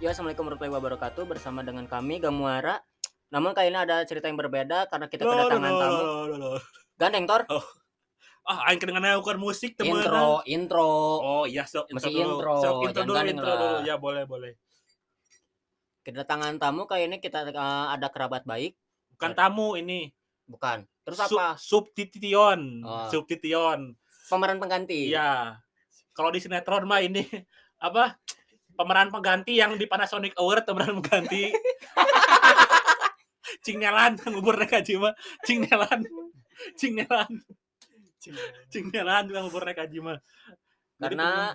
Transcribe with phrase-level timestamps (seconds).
[0.00, 1.22] Ya, Assalamualaikum warahmatullahi wabarakatuh.
[1.28, 2.80] Bersama dengan kami Gamuara.
[3.28, 6.00] Namun kali ini ada cerita yang berbeda karena kita kedatangan tamu.
[6.00, 6.58] loh, loh.
[6.96, 7.44] Gandeng Tor.
[8.40, 10.00] Ah, aing kedengaran bukan musik teman.
[10.00, 10.90] Intro, intro.
[11.20, 12.32] Oh iya, sok intro Masih dulu.
[12.34, 13.76] intro, Sok intro dulu, intro dulu.
[13.84, 14.52] Ya boleh, boleh.
[16.02, 18.74] Kedatangan tamu kali ini kita eh, ada kerabat baik,
[19.14, 20.08] Bukan tamu ini.
[20.48, 20.82] bukan.
[21.06, 21.54] Terus apa?
[21.60, 22.82] Subtition.
[22.82, 23.06] Oh.
[23.06, 23.94] Subtition.
[24.26, 25.12] Pemeran pengganti.
[25.12, 25.60] Iya.
[26.10, 27.22] Kalau di sinetron mah ini
[27.86, 28.18] apa?
[28.80, 31.52] Pemeran pengganti yang di Panasonic Award pemeran pengganti.
[33.60, 35.12] Cing Nelan ngubur naik haji mah.
[35.44, 36.00] Cing Nelan.
[36.80, 37.28] Cing Nelan.
[38.72, 40.16] Cing Nelan yang ngubur naik mah.
[40.96, 41.52] Jadi Karena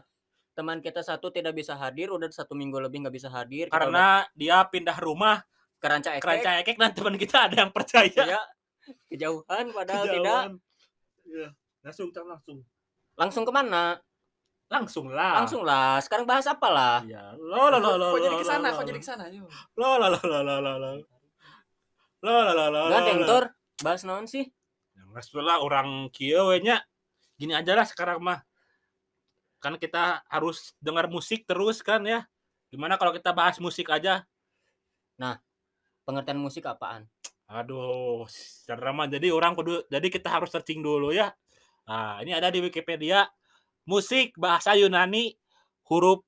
[0.53, 3.73] teman kita satu tidak bisa hadir, udah satu minggu lebih nggak bisa hadir.
[3.73, 5.41] Kita udah karena dia pindah rumah
[5.81, 6.21] ke Ranca Ekek.
[6.21, 8.41] keranca ekek dan teman kita ada yang percaya Ya,
[9.09, 10.21] kejauhan padahal tidak.
[10.21, 10.51] Kejauhan.
[11.26, 11.48] Iya.
[11.81, 12.62] langsung Cang, langsung
[13.17, 13.98] Langsung ke mana?
[14.65, 15.45] Langsung lah.
[15.45, 16.01] Langsung lah.
[16.01, 16.95] Sekarang bahas apa lah?
[17.05, 18.07] Ya Lo lo lo lo.
[18.17, 18.67] Kok jadi ke sana?
[18.73, 19.23] Kok jadi ke sana?
[19.77, 20.91] Lo lo lo lo lo lo.
[22.26, 22.81] Lo lo lo lo.
[22.90, 23.37] lo lo
[23.84, 24.49] Bahas naon sih?
[24.95, 26.81] Yang lah orang kiewe nya.
[27.37, 28.41] Gini aja lah sekarang mah.
[29.62, 32.25] Kan kita harus dengar musik terus kan ya.
[32.73, 34.25] Gimana kalau kita bahas musik aja?
[35.21, 35.40] Nah,
[36.03, 37.05] pengertian musik apaan?
[37.45, 41.29] Aduh, secara jadi orang kudu jadi kita harus searching dulu ya.
[41.85, 43.29] Nah, ini ada di Wikipedia
[43.85, 45.37] musik bahasa Yunani
[45.85, 46.25] huruf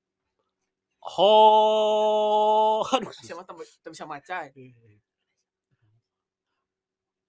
[1.02, 1.34] ho
[2.94, 3.44] aduh Siapa
[3.86, 4.46] bisa maca.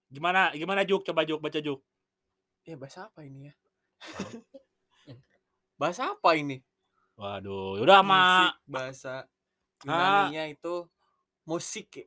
[0.08, 1.80] gimana gimana Juk coba Juk baca Juk
[2.68, 3.54] Eh bahasa apa ini ya?
[5.80, 6.60] bahasa apa ini?
[7.18, 9.14] waduh udah mah Musik bahasa
[9.78, 10.26] Ah.
[10.28, 10.74] Yunaninya itu
[11.46, 11.86] musik.
[11.94, 12.06] ya?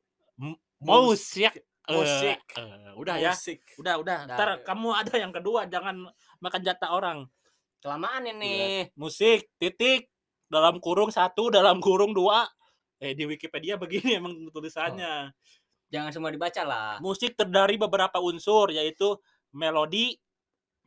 [0.83, 1.53] musik
[1.87, 2.39] Eh, Musik.
[2.59, 3.59] eh, udah ya Musik.
[3.79, 4.37] udah udah Udah.
[4.37, 6.07] ntar kamu ada yang kedua jangan
[6.39, 7.19] makan jatah orang
[7.81, 8.85] Kelamaan ini.
[8.93, 10.05] musik titik
[10.45, 12.45] dalam kurung satu dalam kurung dua
[13.01, 15.33] eh di Wikipedia begini emang tulisannya
[15.91, 17.01] Jangan semua dibaca lah.
[17.03, 19.17] musik terdiri beberapa unsur yaitu
[19.51, 20.15] melodi,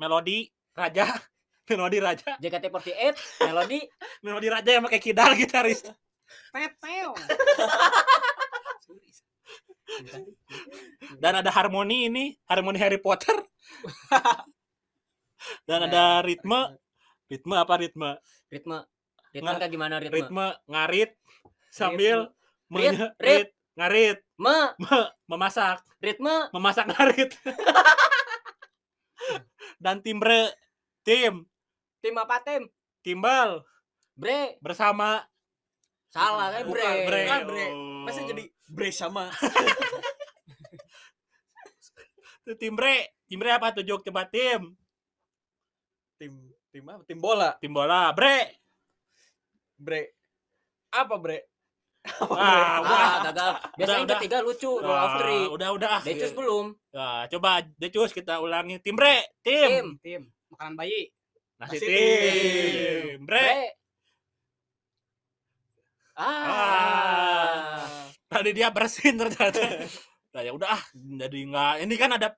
[0.01, 1.05] melodi raja,
[1.71, 3.15] melodi raja, JKT48,
[3.45, 3.85] melodi,
[4.25, 5.85] melodi raja yang pakai kidal gitaris.
[6.51, 7.13] Tetel.
[11.21, 13.37] Dan ada harmoni ini, harmoni Harry Potter.
[15.69, 16.81] Dan ada ritme,
[17.34, 18.11] ritme apa ritme?
[18.47, 18.78] ritme.
[19.34, 20.15] Ritme Nggak, kayak gimana ritme?
[20.15, 21.11] Ritme ngarit
[21.75, 22.31] sambil
[23.19, 27.31] Rit, ngarit, Me, me- memasak, ritme, memasak ngarit.
[29.83, 30.50] Dan timbre,
[31.06, 31.47] tim,
[32.03, 32.67] tim apa tim?
[33.05, 33.61] timbal
[34.17, 35.27] Bre, bersama
[36.09, 36.83] salah kan bre.
[36.83, 37.23] Bukan, bre.
[37.27, 37.67] Bukan, bre.
[37.75, 38.03] Oh.
[38.09, 39.27] Masa jadi bre sama
[42.47, 44.06] Itu timbre, timbre apa tuh Jok?
[44.09, 44.73] Coba tim,
[46.17, 46.33] tim
[46.75, 47.03] tim apa?
[47.07, 47.51] Tim bola.
[47.62, 48.51] tim bola, bre.
[49.79, 50.03] Bre.
[50.91, 51.39] Apa bre?
[52.05, 53.51] Ah, udah, Ah, gagal.
[53.81, 54.17] Biasanya udah.
[54.21, 55.45] ketiga lucu, rule Wah, of three.
[55.49, 55.89] udah, udah.
[55.89, 56.03] ah.
[56.03, 56.75] Decus belum.
[56.93, 58.77] Nah, coba Decus kita ulangi.
[58.83, 59.71] Timbre, tim.
[59.71, 60.23] Tim, Tim.
[60.53, 61.09] Makanan bayi.
[61.62, 63.19] Nasi Nasi tim.
[63.25, 63.39] Bre.
[63.41, 63.51] bre.
[66.19, 66.45] Ah.
[66.45, 67.79] Ah.
[68.29, 69.87] Tadi dia bersin ternyata.
[70.35, 71.75] Nah, ya udah ah, jadi nggak.
[71.87, 72.29] Ini kan ada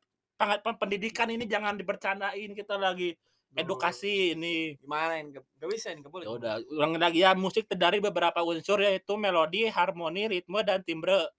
[0.77, 3.17] pendidikan ini jangan dibercandain kita lagi
[3.57, 4.77] edukasi ini.
[4.79, 5.35] Gimana ini?
[5.37, 6.25] Gak, bisa ini, gak boleh.
[6.29, 7.33] Ya udah, ulang lagi ya.
[7.33, 11.33] Musik terdiri beberapa unsur yaitu melodi, harmoni, ritme, dan timbre.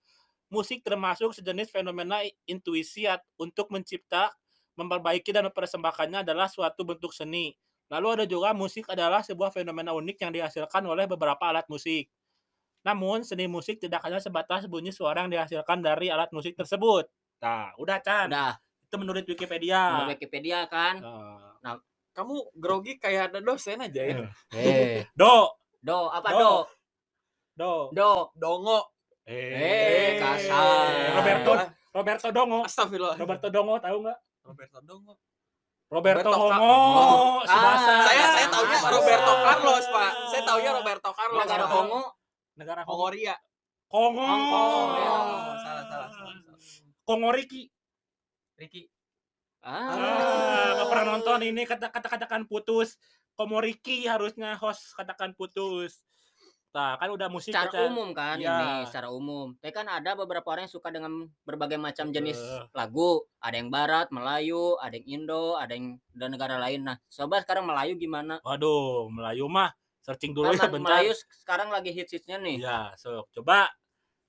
[0.49, 3.03] Musik termasuk sejenis fenomena intuisi
[3.37, 4.31] untuk mencipta,
[4.79, 7.51] memperbaiki dan mempersembahkannya adalah suatu bentuk seni.
[7.87, 12.11] Lalu ada juga musik adalah sebuah fenomena unik yang dihasilkan oleh beberapa alat musik.
[12.83, 17.07] Namun, seni musik tidak hanya sebatas bunyi suara yang dihasilkan dari alat musik tersebut.
[17.43, 18.27] Nah, udah Chan.
[18.31, 18.55] Udah,
[18.87, 19.91] Itu menurut Wikipedia.
[19.91, 21.03] menurut Wikipedia kan.
[21.59, 21.75] Nah,
[22.17, 24.17] Kamu grogi kayak ada dosen aja ya.
[24.57, 26.41] Eh, do, do apa Do.
[26.41, 26.49] do?
[27.53, 27.73] do.
[27.93, 28.11] Do.
[28.33, 28.79] Dongo.
[29.29, 31.13] Eh, kasar.
[31.21, 31.51] Roberto
[31.93, 32.65] Roberto Dongo.
[32.65, 33.21] Astagfirullah.
[33.21, 34.17] Roberto Dongo tahu nggak?
[34.49, 35.13] Roberto Dongo.
[35.87, 37.39] Roberto Roberto Hongo, Oh.
[37.45, 37.91] Subasa.
[37.95, 38.91] Ah, saya saya taunya Bahasa.
[38.97, 40.11] Roberto Carlos, Pak.
[40.33, 41.41] Saya taunya Roberto Carlos.
[41.45, 41.71] Negara Pak.
[41.71, 42.01] Kongo.
[42.57, 42.91] negara Hongo.
[42.91, 43.35] Hongoria.
[43.87, 44.25] Kongo.
[44.25, 44.63] Kongo.
[44.99, 45.15] ya.
[45.63, 46.61] salah, salah, salah, salah.
[47.07, 47.69] Kongo Riki.
[48.57, 48.89] Ricky.
[49.67, 50.79] Ah.
[50.79, 52.95] Ah, pernah nonton ini kata kata katakan putus.
[53.35, 56.07] Komo Riki harusnya host katakan putus.
[56.71, 57.89] Nah, kan udah musik secara Chan.
[57.89, 58.53] umum kan Iya.
[58.53, 59.57] ini secara umum.
[59.57, 62.69] Tapi kan ada beberapa orang yang suka dengan berbagai macam jenis Betul.
[62.77, 63.09] lagu.
[63.41, 66.85] Ada yang barat, Melayu, ada yang Indo, ada yang dari negara lain.
[66.85, 68.37] Nah, coba sekarang Melayu gimana?
[68.45, 69.73] Waduh, Melayu mah
[70.05, 70.89] searching dulu Karena ya bentar.
[71.01, 72.57] Melayu sekarang lagi hits-hitsnya nih.
[72.61, 73.73] Ya, so, coba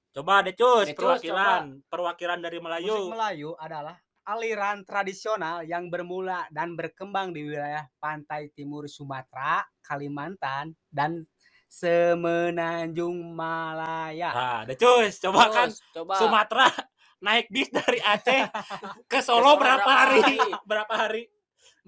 [0.09, 2.97] coba deh Cus, Decus, perwakilan perwakilan dari Musik Melayu.
[3.13, 3.95] Melayu adalah
[4.29, 11.25] aliran tradisional yang bermula dan berkembang di wilayah pantai timur Sumatera, Kalimantan, dan
[11.69, 14.31] Semenanjung Malaya.
[14.33, 16.69] Nah, ada cus, coba kan Terus, coba Sumatera
[17.25, 18.49] naik bis dari Aceh
[19.11, 20.21] ke Solo Solo berapa berapa hari?
[20.21, 20.37] hari?
[20.71, 21.23] berapa hari?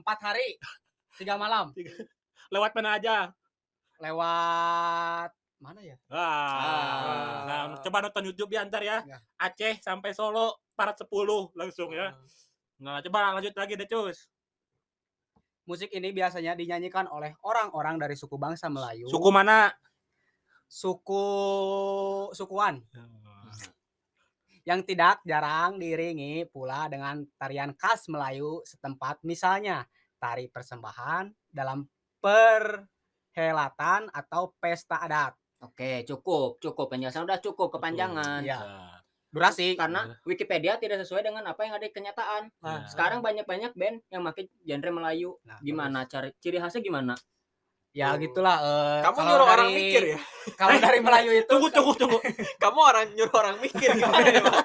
[0.01, 0.49] Empat hari,
[1.21, 1.73] tiga malam.
[2.49, 3.17] Lewat mana aja?
[4.01, 5.97] Lewat mana ya?
[6.09, 7.45] Wah, Ah.
[7.45, 9.05] nah, coba nonton YouTube ya ntar ya.
[9.05, 9.21] Ya.
[9.37, 11.12] Aceh sampai Solo parat 10
[11.53, 12.17] langsung ya.
[12.81, 14.32] Nah, coba lanjut lagi deh, Cus.
[15.69, 19.12] Musik ini biasanya dinyanyikan oleh orang-orang dari suku bangsa Melayu.
[19.12, 19.69] Suku mana?
[20.71, 21.27] suku
[22.31, 22.79] sukuan
[24.62, 29.82] yang tidak jarang diiringi pula dengan tarian khas Melayu setempat misalnya
[30.23, 31.91] tari persembahan dalam
[32.23, 35.35] perhelatan atau pesta adat.
[35.65, 38.47] Oke, cukup, cukup penjelasan udah cukup kepanjangan.
[38.47, 38.61] Iya.
[39.31, 42.50] Durasi Karena Wikipedia tidak sesuai dengan apa yang ada di kenyataan.
[42.59, 42.82] nah.
[42.85, 45.38] Sekarang banyak-banyak band yang pakai genre Melayu.
[45.43, 47.15] Nah, Gimana cari ciri khasnya gimana?
[47.91, 48.19] ya Oh.
[48.19, 50.19] gitulah eh, Kamu nyuruh orang dari- mikir ya?
[50.55, 52.19] Kalau dari Melayu itu Tunggu, tunggu, tunggu.
[52.62, 54.62] Kamu orang nyuruh orang mikir gimana Pak?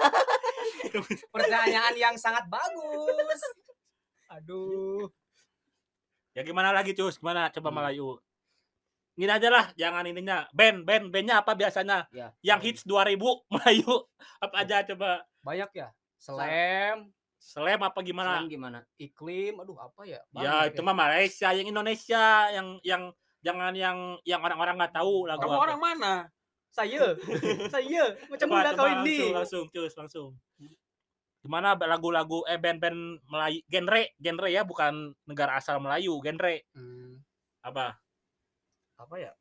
[1.29, 3.41] pertanyaan yang sangat bagus.
[4.29, 5.09] Aduh.
[6.33, 7.17] Ya gimana lagi, Cus?
[7.17, 7.77] Gimana coba Hmm.
[7.79, 8.09] Melayu?
[9.15, 10.43] Ini aja lah, jangan ininya.
[10.51, 12.03] Band, band, bandnya apa biasanya?
[12.11, 12.35] Ya.
[12.43, 13.15] Yang hits 2000
[13.51, 14.03] Melayu
[14.43, 15.23] apa aja coba?
[15.39, 15.87] Banyak ya.
[16.19, 18.43] Slam, Slam apa gimana?
[18.43, 18.79] Slang gimana?
[18.99, 20.19] iklim, aduh apa ya?
[20.35, 23.03] Ya Banyak itu mah Malaysia, yang Indonesia, yang yang
[23.39, 23.97] jangan yang
[24.27, 26.13] yang orang-orang nggak tahu lagu Kamu orang mana?
[26.75, 27.15] Saya,
[27.73, 29.15] saya macam Coba, udah coba kau ini.
[29.15, 30.27] langsung, langsung, cus, langsung.
[31.39, 37.21] Gimana lagu-lagu eh band-band Melayu genre, genre ya bukan negara asal Melayu, genre Hmm,
[37.63, 37.95] apa?
[38.95, 39.31] Apa ya?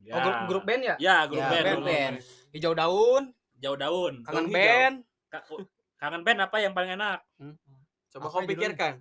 [0.00, 0.12] Ya.
[0.12, 0.94] Oh, grup, grup band ya?
[0.96, 1.64] Ya, grup Ya, band.
[1.66, 2.14] grup band.
[2.50, 3.22] Hijau daun,
[3.54, 4.12] Jauh daun.
[4.24, 4.56] kangen hijau.
[4.56, 4.94] band,
[5.28, 5.46] Ka-
[5.96, 7.20] Kangen band apa yang paling enak?
[8.08, 8.92] Coba Apa kau pikirkan.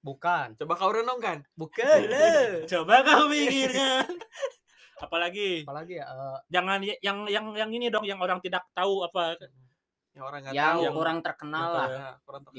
[0.00, 0.46] bukan.
[0.54, 1.46] Coba kau renungkan.
[1.54, 1.98] Bukan.
[2.72, 4.10] Coba kau pikirkan.
[4.98, 6.04] Apalagi Apalagi ya?
[6.04, 9.32] eh, jangan yang yang yang ini dong yang orang tidak tahu apa.
[10.12, 10.82] Yang orang nggak Yang tahu.
[10.84, 11.88] yang- kurang terkenal lah.
[11.88, 12.08] Ya,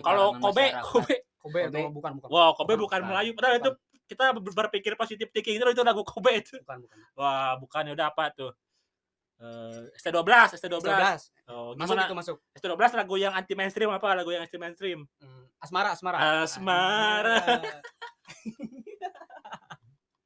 [0.01, 0.65] Kalau Kobe.
[0.81, 1.15] Kobe.
[1.37, 1.79] Kobe, Kobe.
[1.83, 2.29] itu bukan bukan.
[2.31, 3.01] Wow, Kobe bukan bukan.
[3.03, 3.31] Melayu.
[3.35, 3.71] Padahal itu
[4.11, 6.59] kita ber- berpikir positif thinking itu itu lagu Kobe itu.
[6.59, 6.97] Bukan, bukan.
[7.15, 8.51] Wah, bukan ya udah apa tuh?
[9.39, 10.83] Eh, ST12, ST12.
[10.85, 11.33] 12.
[11.49, 12.05] Oh, Masuk gimana?
[12.05, 12.35] itu masuk.
[12.53, 14.13] ST12 lagu yang anti mainstream apa?
[14.13, 15.07] Lagu yang anti mainstream?
[15.17, 16.17] Hmm, Asmara, asmara.
[16.43, 17.39] Asmara.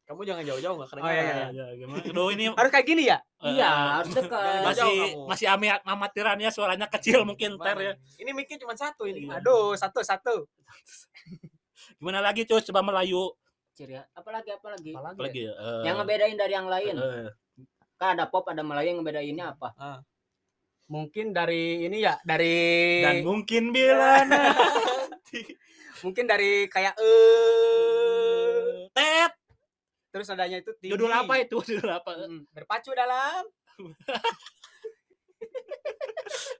[0.05, 1.23] Kamu jangan jauh-jauh nggak Oh, iya, iya.
[1.25, 1.49] kedengaran.
[1.49, 2.03] Ya, gimana?
[2.05, 3.17] Aduh, ini Harus kayak gini ya?
[3.41, 4.61] eh, Iya, harus dekat.
[4.61, 7.97] Masih jauh masih ami amatiran ya suaranya kecil mungkin ntar ya.
[8.21, 9.25] Ini mic-nya cuma satu ini.
[9.25, 9.41] Iya.
[9.41, 10.45] Aduh, satu satu.
[11.97, 13.33] Gimana lagi cuy coba Melayu
[13.75, 14.91] Ciri apalagi apalagi?
[14.95, 15.19] Apalagi?
[15.19, 15.53] apalagi ya?
[15.53, 16.95] Eh, Yang ngebedain dari yang lain.
[16.95, 17.27] eh,
[17.95, 19.99] Kan ada pop, ada Melayu yang ngebedainnya apa?
[20.85, 22.55] Mungkin dari ini ya, dari
[23.01, 24.21] dan mungkin bila
[26.05, 29.33] mungkin dari kayak eh tet
[30.07, 30.91] terus adanya itu tinggi.
[30.93, 33.43] judul apa itu judul apa Hmm, berpacu dalam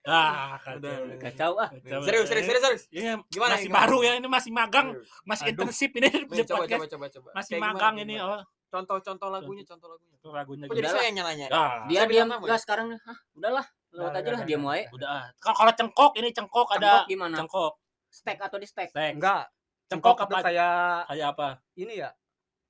[0.06, 1.18] ah Udah, kacau udah.
[1.18, 1.69] Kacau ah.
[1.74, 2.00] Kacau.
[2.06, 2.83] Serius, serius, serius, serius.
[2.94, 3.80] ini Gimana, masih gimana?
[3.81, 4.88] baru ya ini masih magang
[5.24, 5.54] masih Aduh.
[5.57, 6.07] intensif ini
[6.45, 7.30] coba, coba, coba, coba.
[7.33, 8.36] masih Kayak gimana, magang kayak ini gimana?
[8.38, 10.16] oh Contoh-contoh lagunya, contoh lagunya.
[10.19, 10.98] Itu lagunya Kok jadi gimana?
[11.00, 11.48] saya yang nanya?
[11.48, 12.60] Ah, Dia diam enggak ya?
[12.60, 12.88] sekarang.
[12.92, 13.66] Hah, udahlah.
[13.95, 14.83] Lewat Udah, aja udah, lah udah, dia udah.
[14.92, 15.25] udah ah.
[15.39, 17.36] kalau kalau cengkok ini cengkok ada Cengkok gimana?
[17.39, 17.74] cengkok
[18.12, 18.89] Stek atau di stek?
[18.92, 19.44] Enggak
[19.86, 20.75] cengkok apa kayak
[21.07, 22.10] kayak apa ini ya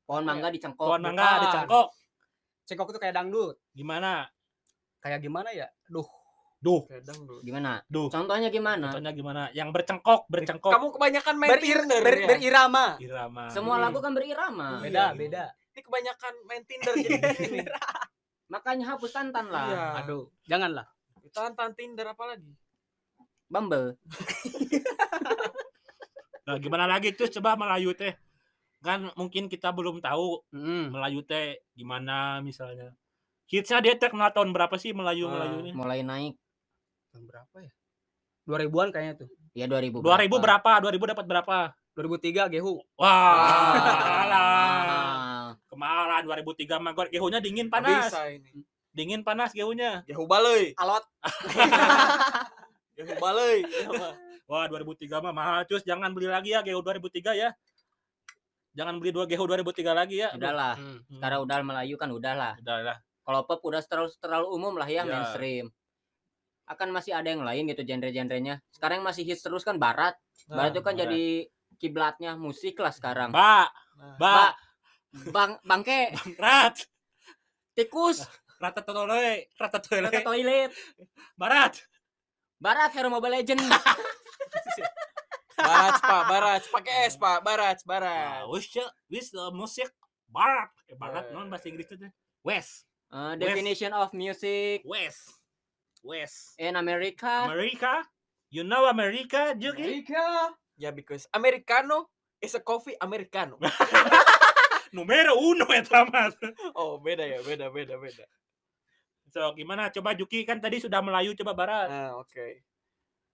[0.05, 0.85] Pohon mangga di cengkok.
[0.85, 1.37] pohon mangga bukan.
[1.41, 1.87] ada cengkok
[2.61, 4.29] cengkok itu kayak dangdut gimana
[5.01, 6.05] kayak gimana ya duh
[6.65, 7.39] duh Kadang dulu.
[7.39, 7.71] Gimana?
[7.85, 8.89] duh Contohnya gimana?
[8.89, 12.27] contohnya gimana yang bercengkok bercengkok Kamu kebanyakan main Berir, Tinder ber- ya?
[12.27, 14.81] berirama irama Semua lagu kan berirama.
[14.81, 14.83] Iya.
[14.83, 17.61] beda beda Ini kebanyakan main Tinder jadi.
[18.53, 19.65] Makanya hapus tantan lah.
[19.67, 19.85] Iya.
[20.01, 20.89] aduh janganlah
[21.27, 22.49] Tantan Tinder apalagi?
[23.45, 23.93] Bumble.
[26.45, 28.13] Nah, gimana lagi tuh coba Melayu teh?
[28.79, 30.93] Kan mungkin kita belum tahu Mm.
[30.93, 32.93] Melayu teh gimana misalnya.
[33.45, 35.31] Hitsnya dia terkenal tahun berapa sih Melayu Ah.
[35.31, 35.71] Melayu ini?
[35.73, 36.33] Mulai naik.
[37.15, 37.71] Tahun berapa ya
[38.45, 40.03] 2000-an kayaknya tuh Ya 2000.
[40.03, 40.71] 2000 berapa?
[40.83, 41.57] 2000 dapat berapa?
[41.95, 43.79] 2003 Gehu Wah,
[44.27, 44.35] alah.
[44.35, 45.47] Ah.
[45.71, 48.11] Kemarin 2003 mah gehunya dingin panas.
[48.11, 48.67] Bisa ini.
[48.91, 50.03] Dingin panas gehunya.
[50.03, 50.75] Jahu balai.
[50.75, 51.03] alot
[52.99, 53.63] Jahu balai.
[54.45, 57.49] Wah, 2003 mah mahal cus, jangan beli lagi ya gehu 2003 ya.
[58.75, 60.35] Jangan beli dua gehu 2003 lagi ya.
[60.35, 60.75] Udahlah.
[60.75, 60.99] Hmm.
[61.07, 62.59] Hmm, Karena udah Melayu kan udahlah.
[62.59, 62.97] udah lah.
[63.25, 65.11] Kalau pop udah terlalu terlalu umum lah ya, Ya.
[65.15, 65.71] mainstream.
[66.65, 68.57] Akan masih ada yang lain gitu genre-genrenya.
[68.69, 70.17] Sekarang yang masih hits terus kan barat.
[70.45, 71.01] barat itu kan barat.
[71.05, 71.23] jadi
[71.77, 73.29] kiblatnya musik lah sekarang.
[73.29, 74.51] Mbak, Nah, Mbak,
[75.31, 76.75] Bang bangke, rat,
[77.71, 80.71] tikus, rata tolole, rata ke tolole, toilet.
[81.35, 81.79] barat.
[82.55, 83.63] Barat Hero Mobile Legend.
[85.55, 86.67] Barats, Pak, Barats.
[86.67, 87.39] Pakai S, Pak.
[87.39, 88.43] Barats, Ah, Barats.
[88.51, 89.87] wis ya, wis uh, musik
[90.27, 91.31] barat, eh, barat Eh.
[91.31, 92.11] non bahasa Inggris itu
[92.43, 92.83] West.
[93.07, 95.31] Uh, definition of music West.
[96.05, 96.53] West.
[96.61, 97.49] in America.
[97.49, 98.05] America?
[98.53, 100.05] You know America, Juki?
[100.77, 103.57] Ya because Americano is a coffee Americano.
[104.95, 106.37] Numero uno eta mas.
[106.77, 108.25] Oh, beda ya, beda beda beda.
[109.33, 109.91] So, gimana?
[109.91, 111.89] Coba Juki kan tadi sudah Melayu, coba Barat.
[111.91, 112.63] Nah, oke.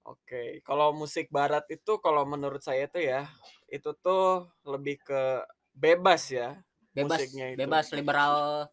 [0.01, 3.29] Oke, kalau musik barat itu kalau menurut saya tuh ya,
[3.69, 5.45] itu tuh lebih ke
[5.77, 6.57] bebas ya,
[6.89, 7.59] bebas musiknya itu.
[7.61, 8.65] bebas liberal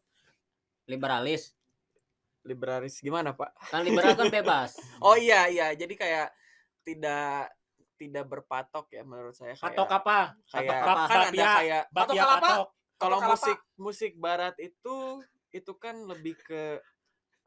[0.88, 1.52] liberalis.
[2.48, 3.52] Liberalis gimana, Pak?
[3.68, 4.72] Kan liberal kan bebas.
[5.04, 6.28] Oh iya iya, jadi kayak
[6.82, 7.52] tidak
[8.00, 10.18] tidak berpatok ya menurut saya kayak Patok apa?
[10.48, 11.02] kayak Patok apa?
[11.04, 12.50] kan ada kayak Patok apa?
[12.98, 16.80] kalau musik musik barat itu itu kan lebih ke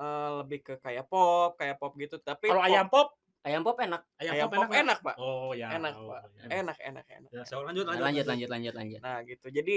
[0.01, 2.22] eh, lebih ke kayak pop, kayak pop gitu.
[2.22, 3.08] Tapi Kalau pop- ayam pop,
[3.41, 4.05] Ayam pop enak.
[4.22, 4.81] ayam, ayam pop, pop nggak?
[4.86, 5.15] enak, Pak.
[5.17, 5.67] Oh, ya.
[5.74, 6.22] Enak, oh, Pak.
[6.29, 6.62] ya.
[6.62, 7.31] Enak, enak, enak.
[7.34, 9.00] Ya, so, lanjut, lanjut, lanjut lanjut lanjut lanjut.
[9.01, 9.48] Nah, gitu.
[9.50, 9.75] Jadi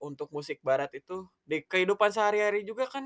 [0.00, 3.04] untuk musik barat itu di kehidupan sehari-hari juga kan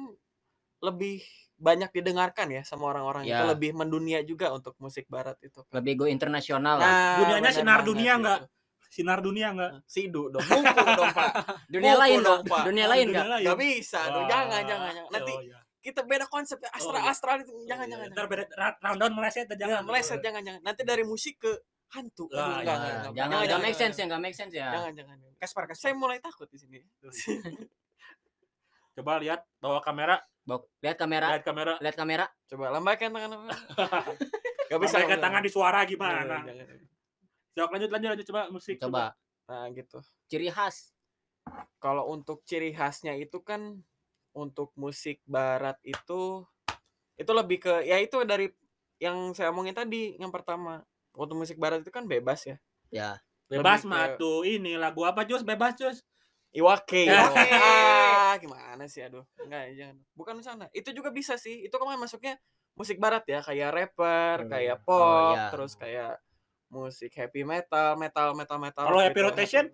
[0.80, 1.20] lebih
[1.56, 3.44] banyak didengarkan ya sama orang-orang itu Ya.
[3.44, 5.60] lebih mendunia juga untuk musik barat itu.
[5.70, 6.88] Lebih go internasional lah.
[6.88, 8.22] Nah, Dunianya benar sinar dunia gitu.
[8.24, 8.40] nggak?
[8.90, 9.72] Sinar dunia enggak?
[9.86, 11.30] Sidu dong, dong Pak.
[11.70, 12.50] Dunia lain dong, dong.
[12.50, 12.64] Pak.
[12.66, 13.26] Dunia lain enggak?
[13.38, 14.26] Gak bisa, tuh.
[14.26, 15.12] jangan, jangan, jangan.
[15.14, 15.58] Nanti Oh, iya.
[15.78, 17.06] kita beda konsep astral iya.
[17.06, 18.10] astral itu jangan, Oh, jangan, iya.
[18.10, 18.32] Ntar jangan.
[18.34, 19.82] beda ra- rundown meleset Jangan jangan.
[19.86, 20.60] meleset, jangan, jangan.
[20.66, 21.52] Nanti dari musik ke
[21.90, 22.26] hantu.
[22.26, 22.66] Aduh, Ah, enggak, iya.
[22.66, 23.14] enggak, enggak.
[23.14, 24.66] Jangan enggak make sense ya, enggak make sense ya.
[24.72, 25.16] Jangan, jangan.
[25.38, 25.76] Kasper, Kasper.
[25.78, 26.78] Saya mulai takut di sini.
[28.90, 30.18] Coba lihat bawa kamera,
[30.50, 31.74] Bok, lihat kamera, lihat kamera.
[31.78, 32.26] lihat kamera.
[32.44, 33.30] Coba lambaikan tangan.
[34.66, 34.98] Gak bisa.
[34.98, 36.36] Lambaikan nggak tangan di suara Jangan, gimana?
[36.42, 36.66] jangan.
[37.50, 38.76] Sok lanjut lanjut lanjut coba musik.
[38.76, 39.14] Coba
[39.46, 39.98] Nah, gitu.
[40.26, 40.90] ciri khas.
[41.78, 43.78] Kalau untuk ciri khasnya itu kan
[44.30, 46.46] untuk musik barat itu
[47.14, 48.46] itu lebih ke ya itu dari
[48.96, 50.82] yang saya omongin tadi yang pertama.
[51.10, 52.56] Untuk musik barat itu kan bebas ya.
[52.88, 53.10] Ya.
[53.46, 55.42] Bebas mah ke- tuh ini lagu apa Jus?
[55.42, 56.06] Bebas Jus.
[56.50, 57.06] Iwake.
[57.06, 57.50] Iwake.
[58.30, 59.26] Ah, gimana sih aduh.
[59.42, 59.96] Enggak, jangan.
[60.14, 60.64] Bukan di sana.
[60.70, 61.66] Itu juga bisa sih.
[61.66, 62.38] Itu kan masuknya
[62.78, 64.84] musik barat ya, kayak rapper, Oh, kayak iya.
[64.86, 65.50] pop, Oh, iya.
[65.50, 66.22] terus kayak
[66.70, 68.84] musik heavy metal, metal, metal, metal.
[68.86, 69.26] Kalau Happy gitu.
[69.26, 69.66] Rotation?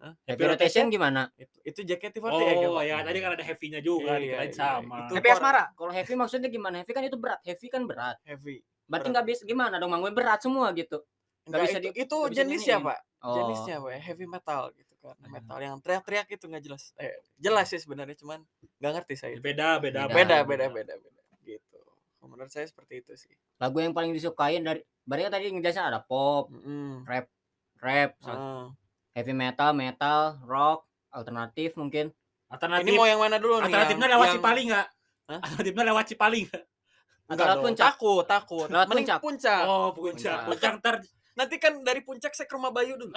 [0.00, 1.28] Happy rotation gimana?
[1.36, 4.56] Itu, itu JKT48 Oh ya, ya, tadi kan ada heavy-nya juga, Iya, dikirain iya.
[4.56, 4.96] sama.
[5.06, 5.64] Itu Happy Asmara.
[5.76, 6.80] Kalau heavy maksudnya gimana?
[6.80, 7.38] Heavy kan itu berat.
[7.44, 8.16] Heavy kan berat.
[8.24, 8.64] Heavy.
[8.88, 11.04] Berarti nggak bisa gimana dong manggung berat semua gitu.
[11.44, 12.76] Enggak, bisa itu, di- itu nggak jenisnya.
[12.80, 12.98] Pak.
[13.22, 13.34] Oh.
[13.36, 13.90] Jenisnya, Pak.
[13.92, 15.16] ya, Heavy metal gitu kan.
[15.18, 15.32] Hmm.
[15.32, 16.92] Metal yang teriak-teriak itu nggak jelas.
[16.94, 18.44] Eh, jelas sih sebenarnya, cuman
[18.76, 19.32] nggak ngerti saya.
[19.32, 19.40] itu.
[19.40, 21.20] Beda, beda, Beda, beda, beda, beda.
[21.40, 21.80] Gitu.
[22.20, 23.32] Menurut saya seperti itu sih.
[23.56, 27.04] Lagu yang paling disukain dari berarti tadi ngejelasin ada pop, Mm-mm.
[27.04, 27.26] rap,
[28.22, 28.68] Ah.
[29.10, 32.12] heavy metal, metal, rock, alternatif mungkin.
[32.46, 32.84] Alternatif.
[32.84, 33.66] Ini mau yang mana dulu nih?
[33.66, 34.86] Alternatifnya Yang- lewat yang- Cipali nggak?
[35.26, 35.38] Hah?
[35.40, 36.64] Alternatifnya lewat Cipali nggak?
[37.30, 37.86] Enggak Lewat puncak.
[37.88, 38.66] Takut, takut.
[38.68, 39.18] Lewat Mending puncak.
[39.22, 39.62] puncak.
[39.64, 40.10] Oh, puncak.
[40.10, 40.38] Puncak.
[40.50, 40.94] Puncak ntar
[41.40, 43.16] Nanti kan dari puncak saya ke rumah Bayu dulu.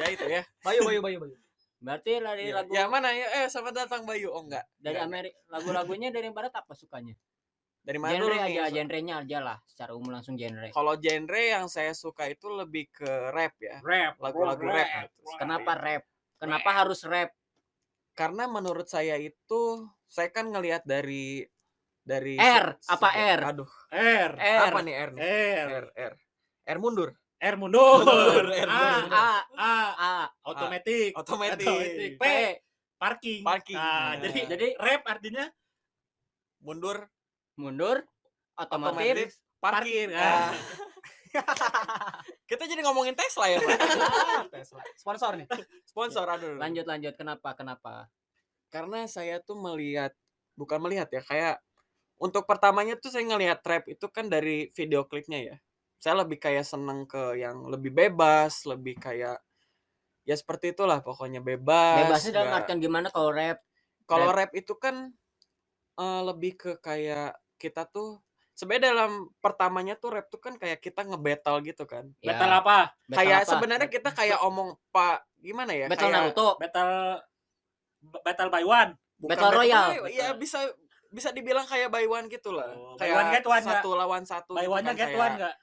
[0.00, 0.44] ya itu ya.
[0.60, 1.36] Bayu, Bayu, Bayu, Bayu.
[1.80, 3.26] Berarti dari Ya, lagu ya mana ya?
[3.40, 4.28] Eh, selamat datang Bayu.
[4.28, 4.68] Oh enggak.
[4.76, 5.08] dari Enggak.
[5.08, 7.16] Amerika lagu-lagunya dari barat apa sukanya?
[7.80, 8.60] Dari mana dulu Genre nih?
[8.60, 10.68] aja, genrenya aja lah, secara umum langsung genre.
[10.68, 13.80] Kalau genre yang saya suka itu lebih ke rap ya.
[13.80, 15.08] rap, Lagu-lagu rap.
[15.08, 15.22] gitu.
[15.40, 16.02] Kenapa rap?
[16.36, 17.32] Kenapa harus rap?
[18.12, 21.46] Karena menurut saya itu saya kan ngelihat dari
[22.02, 23.40] dari R, apa R?
[23.54, 24.60] Aduh, R, R.
[24.68, 25.22] apa nih R nih?
[25.24, 26.12] R, R R.
[26.66, 27.10] R mundur.
[27.36, 28.00] R mundur.
[28.04, 29.12] Mundur, R A, mundur.
[29.12, 31.12] A, A, A, otomatis.
[31.16, 31.64] Otomatis.
[31.64, 32.24] P, P,
[32.96, 33.40] parking.
[33.40, 33.76] Parking.
[33.76, 34.24] Nah, Nah.
[34.24, 35.44] jadi jadi rap artinya
[36.60, 37.06] Mundur
[37.56, 38.04] mundur,
[38.58, 40.08] otomatis, otomatis parkir.
[40.10, 40.16] parkir.
[40.16, 40.52] Ah.
[40.52, 40.52] Ah.
[42.48, 43.78] Kita jadi ngomongin Tesla ya, Pak.
[44.56, 44.80] Tesla.
[44.96, 45.46] Sponsor nih.
[45.84, 46.56] Sponsor aduh.
[46.56, 47.14] lanjut lanjut.
[47.16, 47.52] Kenapa?
[47.52, 48.08] Kenapa?
[48.72, 50.12] Karena saya tuh melihat
[50.56, 51.56] bukan melihat ya, kayak
[52.16, 55.56] untuk pertamanya tuh saya ngelihat rap itu kan dari video klipnya ya.
[56.00, 59.40] Saya lebih kayak seneng ke yang lebih bebas, lebih kayak
[60.26, 62.02] ya seperti itulah pokoknya bebas.
[62.08, 63.58] Bebasnya dalam nggak- artian gimana kalau rap?
[64.06, 65.12] Kalau rap itu kan
[65.96, 68.20] eh, lebih ke kayak kita tuh
[68.52, 72.08] sebenarnya dalam pertamanya tuh rap tuh kan kayak kita nge-battle gitu kan.
[72.20, 72.78] Ya, Battle apa?
[73.04, 73.50] battle kayak apa?
[73.52, 75.86] sebenarnya kita kayak omong Pak gimana ya?
[75.88, 76.48] battle kayak Naruto.
[76.56, 76.96] Battle
[78.22, 78.92] Battle by one.
[79.16, 80.12] bukan Battle Royale.
[80.12, 80.60] Iya bisa
[81.16, 82.68] bisa dibilang kayak buy one gitu lah.
[82.70, 84.52] Oh, buy kayak one get one satu lawan satu.
[84.52, 85.54] By gitu one-nya kan, get kayak one enggak?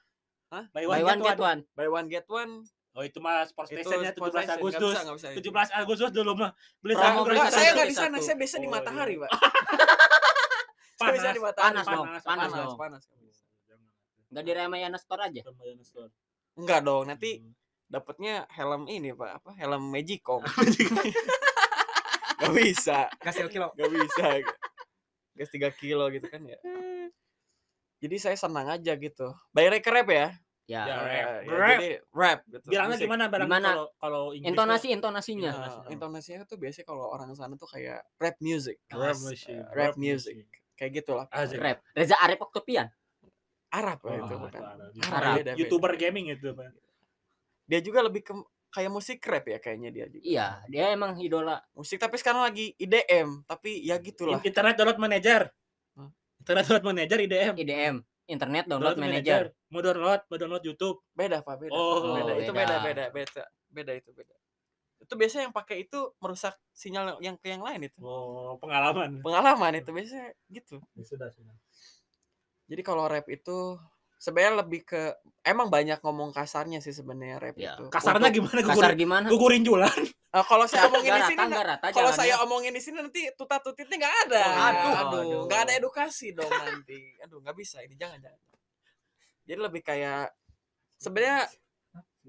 [0.50, 0.64] Hah?
[0.68, 1.60] By Buy one get one.
[1.72, 2.52] Buy one get one.
[2.94, 4.94] Oh, itu mah Sport Itu Station-nya sport 17 station, nggak Agustus.
[5.18, 5.28] bisa.
[5.34, 8.68] 17 Agustus dulu mah beli satu Enggak, gratis saya nggak di sana, saya biasa di
[8.68, 9.22] Oh, matahari, iya.
[9.22, 9.30] Pak.
[10.94, 11.74] Saya bisa di matahari.
[11.74, 12.78] Panas dong, panas panas, dong.
[12.78, 13.02] panas.
[14.30, 15.42] Enggak di Ramayana Store aja.
[16.54, 17.50] Enggak dong, nanti Hmm.
[17.84, 19.30] dapatnya helm ini, Pak.
[19.42, 19.50] Apa?
[19.58, 20.38] Helm Magicom.
[22.40, 23.10] Gak bisa.
[23.18, 23.74] Kasih kilo.
[23.74, 24.38] Gak bisa.
[25.34, 26.58] Gas 3 kilo gitu kan ya.
[28.02, 29.32] Jadi saya senang aja gitu.
[29.50, 30.28] Bayarnya ke rap ya.
[30.64, 30.82] Ya.
[30.82, 31.28] Ya, Eh, rap.
[31.44, 31.76] ya, Rap.
[31.76, 32.66] jadi rap gitu.
[32.72, 33.04] Bilangnya musik.
[33.04, 33.68] gimana barang Gimana?
[33.68, 34.94] kalau kalau Inggris Intonasi tuh?
[34.96, 35.50] intonasinya.
[35.52, 35.92] Intonasi.
[35.92, 38.80] intonasinya tuh biasanya kalau orang sana tuh kayak rap music.
[38.88, 40.44] Rap music, eh, rap rap music.
[40.74, 41.26] Kayak gitulah.
[41.28, 41.60] Asik.
[41.60, 41.78] Rap.
[41.92, 42.88] Reza Arif Oktopian.
[43.70, 44.60] Arab Oh, lah itu bukan.
[44.62, 44.88] Arab.
[45.12, 45.34] Arab.
[45.36, 45.52] Beda.
[45.54, 46.72] YouTuber gaming itu, Pak.
[47.64, 48.32] Dia juga lebih ke
[48.74, 50.24] kayak musik rap ya kayaknya dia juga.
[50.26, 51.62] Iya, dia emang idola.
[51.78, 54.42] Musik tapi sekarang lagi IDM, tapi ya gitulah.
[54.42, 55.46] In- Internet download manager.
[55.94, 56.10] Hah?
[56.42, 57.54] Internet download manager IDM.
[57.54, 59.52] IDM, Internet Download Manager.
[59.68, 60.98] Mau download, mau download YouTube.
[61.12, 61.72] Beda Pak, beda.
[61.76, 62.32] Oh, beda.
[62.40, 62.80] Itu beda.
[62.82, 63.44] beda, beda, beda.
[63.68, 64.34] Beda itu beda.
[65.04, 68.00] Itu biasanya yang pakai itu merusak sinyal yang ke yang lain itu.
[68.00, 69.20] Oh, pengalaman.
[69.20, 70.80] Pengalaman itu biasanya gitu.
[70.96, 71.52] Ya, sudah, sudah.
[72.64, 73.76] Jadi kalau rap itu
[74.24, 75.12] sebenarnya lebih ke
[75.44, 77.92] emang banyak ngomong kasarnya sih sebenarnya rap Ya, itu.
[77.92, 79.26] Kasarnya Untuk- gimana Kasar gugurin, gimana?
[79.28, 80.00] gugurin jualan?
[80.34, 81.44] Eh, kalau saya omongin di sini
[81.92, 84.42] kalau saya omongin di sini nanti tuta tutitnya nggak ada.
[84.42, 85.40] Oh, aduh, aduh.
[85.46, 87.20] nggak ada edukasi dong nanti.
[87.20, 88.40] Aduh, nggak bisa ini jangan jangan.
[89.44, 90.32] Jadi lebih kayak
[90.96, 91.44] sebenarnya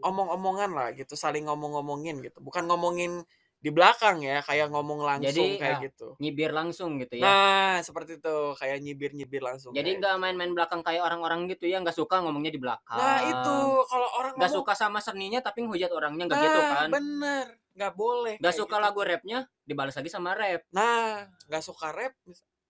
[0.03, 2.43] omong-omongan lah gitu, saling ngomong-ngomongin gitu.
[2.43, 3.23] Bukan ngomongin
[3.59, 6.07] di belakang ya, kayak ngomong langsung Jadi, kayak ya, gitu.
[6.21, 7.23] nyibir langsung gitu ya.
[7.25, 9.73] Nah, seperti itu, kayak nyibir-nyibir langsung.
[9.73, 10.21] Jadi nggak gitu.
[10.21, 12.93] main-main belakang kayak orang-orang gitu ya, nggak suka ngomongnya di belakang.
[12.93, 13.55] Nah, itu
[13.89, 16.87] kalau orang Nggak ngomong- suka sama seninya tapi ngehujat orangnya nggak nah, gitu kan.
[16.93, 18.35] Bener, nggak boleh.
[18.37, 18.85] Nggak suka gitu.
[18.85, 20.61] lagu rapnya dibalas lagi sama rap.
[20.69, 22.13] Nah, nggak suka rap.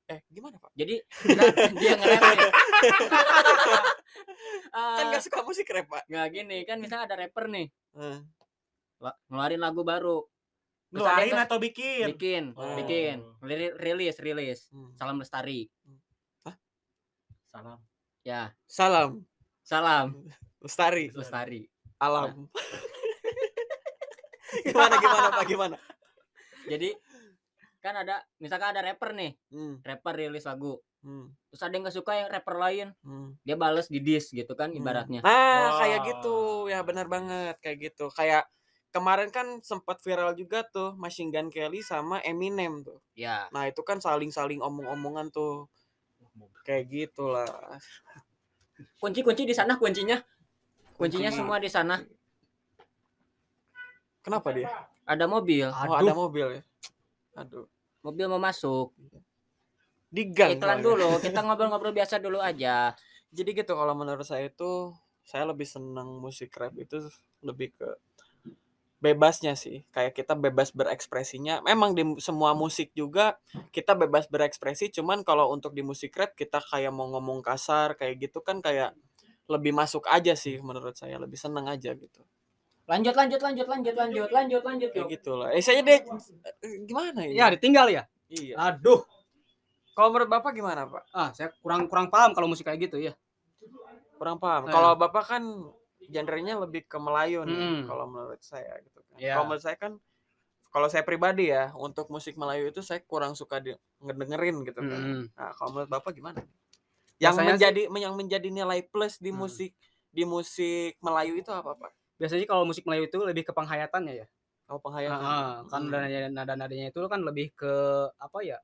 [0.05, 0.69] Eh, gimana pak?
[0.77, 2.51] Jadi kita- dia nge-rap nih.
[4.75, 6.03] Kan Ah, nggak suka musik rap pak.
[6.05, 8.19] nggak gini kan misalnya ada rapper nih Nah,
[8.99, 10.23] la- ngeluarin lagu baru
[10.95, 12.05] Terus ada yang atau bikin?
[12.09, 12.73] bikin Oh.
[12.73, 14.95] bikin Ri- rilis rilis hmm.
[14.95, 15.65] salam lestari
[17.49, 17.77] Salam.
[18.21, 19.21] ya Salam,
[19.61, 20.05] salam
[20.59, 21.61] lestari, lestari
[21.97, 22.45] alam.
[24.65, 25.43] gimana gimana pak?
[25.45, 25.75] Gimana?
[26.65, 26.89] jadi
[27.79, 31.93] kan ada misalkan ada rapper nih Hmm, rapper rilis lagu hmm, terus ada yang nggak
[31.93, 33.37] suka yang rapper lain hmm.
[33.39, 34.75] dia bales di diss gitu kan Hmm.
[34.75, 36.05] ibaratnya Nah, kayak Wah.
[36.09, 36.35] gitu.
[36.67, 38.09] Ya benar banget kayak gitu.
[38.09, 38.47] Kayak
[38.95, 43.03] kemarin kan sempat viral juga tuh Machine Gun Kelly sama Eminem tuh.
[43.11, 45.67] ya Nah, itu kan saling-saling omong-omongan tuh.
[46.63, 47.47] Kayak gitulah.
[48.99, 50.19] kunci-kunci di sana kuncinya
[50.95, 51.37] kuncinya Kunci.
[51.37, 51.95] semua di sana
[54.19, 54.67] Kenapa dia?
[55.05, 56.61] ada mobil Oh, ada mobil ya.
[57.37, 57.67] Aduh.
[58.01, 58.91] mobil mau masuk
[60.09, 60.55] Di gang.
[60.55, 62.95] iklan dulu kita ngobrol-ngobrol biasa dulu aja
[63.29, 64.91] Jadi gitu kalau menurut saya itu
[65.21, 66.99] saya lebih senang musik rap itu
[67.41, 67.87] lebih ke
[69.03, 69.83] bebasnya sih.
[69.91, 71.61] Kayak kita bebas berekspresinya.
[71.63, 73.37] Memang di semua musik juga
[73.75, 78.29] kita bebas berekspresi, cuman kalau untuk di musik rap kita kayak mau ngomong kasar kayak
[78.29, 78.95] gitu kan kayak
[79.45, 82.25] lebih masuk aja sih menurut saya, lebih seneng aja gitu.
[82.85, 85.13] lanjut lanjut lanjut lanjut lanjut lanjut lanjut Kayak yuk.
[85.17, 85.49] gitu lah.
[85.57, 87.33] Eh saya deh eh, gimana ini?
[87.33, 88.05] Ya ditinggal ya.
[88.29, 88.61] Iya.
[88.61, 89.01] Aduh.
[89.97, 91.03] Kalau menurut Bapak gimana, Pak?
[91.09, 93.17] Ah, saya kurang kurang paham kalau musik kayak gitu ya.
[94.21, 94.69] Kurang paham.
[94.69, 94.73] Eh.
[94.75, 95.43] Kalau Bapak kan
[96.07, 97.81] genrenya lebih ke Melayu nih Mm.
[97.85, 99.15] kalau menurut saya gitu kan.
[99.17, 99.33] Iya.
[99.35, 99.93] Kalau menurut saya kan
[100.69, 104.99] kalau saya pribadi ya untuk musik Melayu itu saya kurang suka di, ngedengerin gitu kan.
[104.99, 105.23] Mm.
[105.31, 106.43] Nah, kalau menurut Bapak gimana?
[107.15, 109.39] Yang Biasanya menjadi yang menjadi nilai plus di Hmm.
[109.39, 109.71] musik
[110.11, 111.91] di musik Melayu itu apa, Pak?
[112.19, 114.27] Biasanya kalau musik Melayu itu lebih ke penghayatannya ya.
[114.67, 115.21] Oh, penghayatan.
[115.21, 115.91] Heeh, kan Hmm.
[115.93, 117.71] nada- nada-nadanya itu kan lebih ke
[118.17, 118.59] apa ya?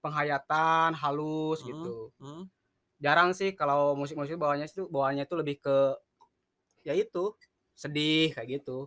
[0.00, 1.68] Penghayatan halus Hmm.
[1.68, 1.94] gitu.
[2.20, 2.44] Hmm.
[3.00, 5.76] Jarang sih kalau musik-musik bawahnya itu bawaannya itu lebih ke
[6.84, 7.32] ya itu
[7.74, 8.86] sedih kayak gitu.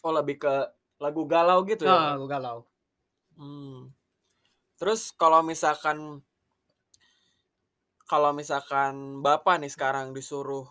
[0.00, 0.54] Oh, lebih ke
[1.02, 1.92] lagu galau gitu ya.
[1.92, 2.58] Nah, gue galau.
[3.34, 3.90] Hmm.
[4.78, 6.22] Terus kalau misalkan
[8.04, 10.68] kalau misalkan Bapak nih sekarang disuruh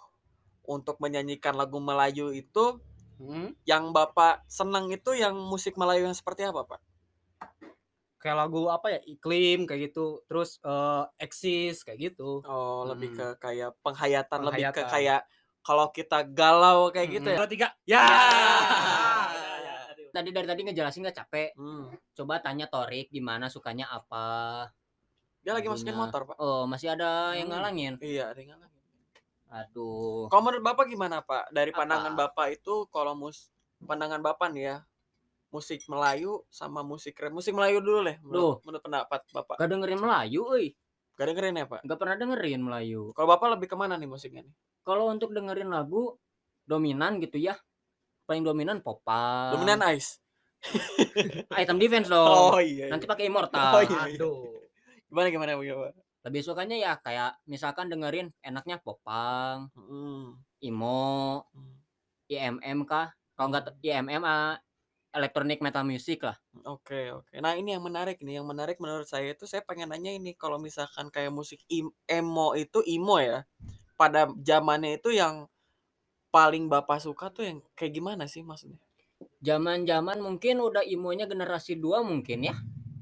[0.64, 2.80] untuk menyanyikan lagu Melayu itu
[3.14, 3.54] Hmm.
[3.64, 6.82] yang Bapak senang itu yang musik Melayu yang seperti apa, Pak?
[8.18, 9.00] Kayak lagu apa ya?
[9.06, 10.26] Iklim kayak gitu.
[10.26, 12.42] Terus eh eksis kayak gitu.
[12.44, 13.18] Oh, lebih Hmm.
[13.22, 14.92] ke kayak penghayatan, lebih ke Penghayatan.
[14.92, 15.22] kayak
[15.64, 17.38] kalau kita galau kayak gitu ya.
[17.40, 17.68] Dua tiga.
[17.84, 18.04] Ya.
[20.14, 21.90] tadi dari tadi ngejelasin nggak capek Hmm.
[22.14, 24.70] coba tanya Torik gimana sukanya apa
[25.42, 26.06] Dia lagi masukin lagunya.
[26.06, 26.38] motor, Pak.
[26.38, 27.58] oh masih ada yang Hmm.
[27.58, 28.84] ngalangin Iya, ada yang ngalangin.
[29.50, 31.50] aduh Kalau menurut Bapak gimana, Pak?
[31.50, 31.80] Dari Apa?
[31.80, 33.50] pandangan Bapak itu kalau mus
[33.80, 34.78] pandangan Bapak nih ya,
[35.50, 37.30] musik Melayu sama musik rap.
[37.30, 39.56] Musik Melayu dulu deh, menurut, menurut pendapat Bapak.
[39.58, 40.68] gak dengerin Melayu euy
[41.14, 41.82] Gak dengerin ya, Pak?
[41.84, 44.56] gak pernah dengerin Melayu Kalau Bapak lebih ke mana nih musiknya nih?
[44.84, 46.16] Kalau untuk dengerin lagu
[46.64, 47.56] dominan gitu ya
[48.24, 50.20] paling dominan popang Dominan Ice.
[51.60, 52.88] item defense dong iya.
[52.88, 54.00] nanti pakai immortal Oh, iya.
[54.16, 54.64] Aduh.
[55.12, 55.92] Gimana gimana gimana?
[56.24, 60.40] lebih sukanya ya kayak misalkan dengerin enaknya popang Hmm.
[60.64, 61.76] imo hmm.
[62.32, 64.56] IMM kah kalau nggak IMM ah,
[65.12, 67.36] electronic metal music lah Oke oke.
[67.44, 70.56] Nah ini yang menarik nih, yang menarik menurut saya itu saya pengen nanya ini kalau
[70.58, 73.44] misalkan kayak musik im- emo itu emo ya,
[74.04, 75.48] pada zamannya itu yang
[76.28, 78.84] paling bapak suka tuh yang kayak gimana sih maksudnya?
[79.40, 82.56] Zaman-zaman mungkin udah imonya generasi 2 mungkin ya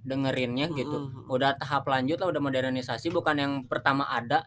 [0.06, 1.10] dengerinnya gitu.
[1.10, 1.26] Mm-mm.
[1.26, 4.46] Udah tahap lanjut lah udah modernisasi bukan yang pertama ada.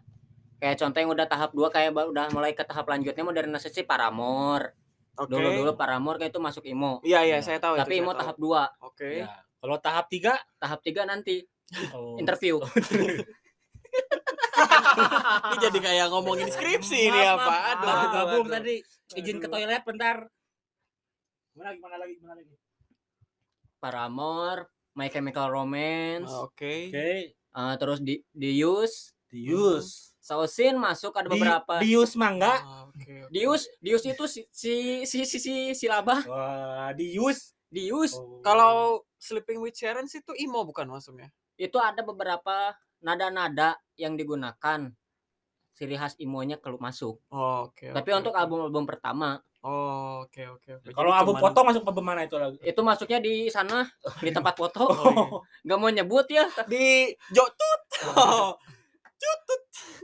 [0.62, 4.78] Kayak contoh yang udah tahap 2 kayak udah mulai ke tahap lanjutnya modernisasi Paramore.
[5.18, 5.30] Oke.
[5.34, 7.02] Dulu-dulu Paramore kayak itu masuk imo.
[7.02, 7.46] Iya iya Iya.
[7.46, 8.02] saya tahu Tapi itu.
[8.06, 8.20] imo tahu.
[8.22, 8.62] tahap 2.
[8.86, 9.10] Oke.
[9.26, 9.42] Ya.
[9.58, 11.42] Kalau tahap tiga Tahap 3 nanti
[11.96, 12.60] oh, interview.
[14.54, 17.54] Ini jadi kayak ngomongin skripsi ini apa?
[17.74, 18.74] Aduh, Baru gabung tadi
[19.14, 20.26] izin ke toilet bentar.
[21.54, 22.54] Gimana gimana lagi gimana lagi?
[23.78, 24.62] Paramore,
[24.96, 26.88] My Chemical Romance, Oke.
[26.88, 30.16] Oke, eh, terus di Dius, Dius.
[30.24, 31.74] Sausin masuk ada Di, beberapa.
[31.84, 32.56] Dius mangga.
[32.64, 33.28] Ah, Oke.
[33.28, 33.28] oke.
[33.28, 36.24] Dius, Dius itu si si si si, si, si Laba.
[36.24, 37.52] Wah, Dius.
[37.68, 38.38] Dius Oh.
[38.40, 41.28] Kalau Sleeping with Sharon sih itu emo bukan maksudnya?
[41.54, 44.88] itu ada beberapa nada-nada yang digunakan
[45.74, 47.20] ciri khas imonya kalau masuk.
[47.28, 47.92] Oh, oke.
[47.92, 50.88] Tapi oke, untuk album-album pertama Oh, oke oke oke.
[50.92, 52.56] kalau Jadi album cuman- foto masuk ke mana itu lagu?
[52.60, 53.88] itu masuknya di sana
[54.20, 54.84] di tempat foto.
[54.84, 55.72] Oh, iya.
[55.72, 57.80] Gak mau nyebut ya di Jotut.
[58.12, 58.52] Oh,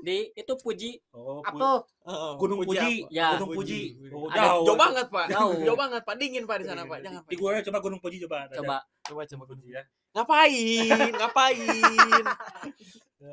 [0.01, 1.87] di itu puji Oh, Pu- apa?
[2.05, 3.05] oh, Gunung Puji.
[3.05, 3.13] apa?
[3.13, 3.29] Ya.
[3.35, 3.81] Gunung Puji.
[3.95, 4.11] Puji.
[4.11, 4.65] Oh, Ada jauh.
[4.65, 5.27] Jauh banget, Pak.
[5.29, 5.53] Jauh.
[5.63, 6.15] Jauh banget, Pak.
[6.17, 6.99] Dingin, Pak di sana, Pak.
[7.01, 7.31] Jangan, Pak.
[7.31, 8.37] Di gue coba Gunung Puji coba.
[8.49, 9.43] Coba Coba coba.
[9.47, 9.83] Gunung Puji ya.
[10.11, 11.11] Ngapain?
[11.13, 11.59] Ngapain?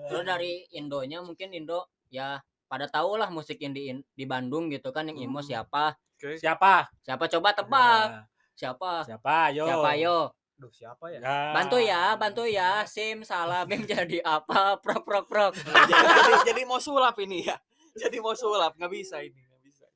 [0.08, 4.92] Terus dari Indonya mungkin Indo ya pada tahu lah musik yang di di Bandung gitu
[4.92, 5.48] kan yang imo Hmm.
[5.48, 5.96] siapa?
[6.14, 6.36] Oke.
[6.36, 6.92] Siapa?
[7.02, 8.08] Siapa coba tebak?
[8.10, 8.22] Ya.
[8.54, 8.92] Siapa?
[9.06, 9.38] Siapa?
[9.54, 9.66] Yo.
[9.66, 10.18] Siapa yo?
[10.58, 11.22] Duh, siapa ya?
[11.22, 11.38] Ya.
[11.54, 12.82] Bantu ya, bantu ya.
[12.90, 14.74] Sim salam yang jadi apa?
[14.84, 15.54] Prok prok prok.
[15.90, 17.58] jadi, jadi, jadi mau sulap ini ya.
[17.98, 19.90] Jadi mau sulap, nggak bisa ini, nggak bisa.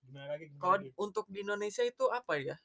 [0.00, 0.48] Gimana lagi?
[0.48, 2.56] Gimana Kalau untuk di Indonesia itu apa ya?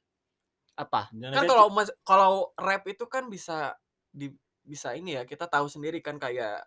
[0.79, 1.11] Apa?
[1.11, 3.75] Gimana Kan kalau mas- kalau rap itu kan bisa
[4.07, 4.31] di
[4.63, 6.63] bisa ini ya, kita tahu sendiri kan kayak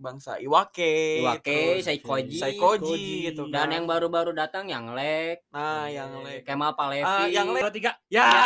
[0.00, 3.76] bangsa Iwake, Iwake, terus Saikoji, Saikoji gitu dan kan.
[3.76, 6.48] yang baru-baru datang yang Lek, Nah, yang lek.
[6.48, 7.04] Kemal Palevi.
[7.04, 7.68] Ah, yang Lek.
[7.68, 7.92] Tiga.
[8.08, 8.24] Ya.
[8.24, 8.40] Ya.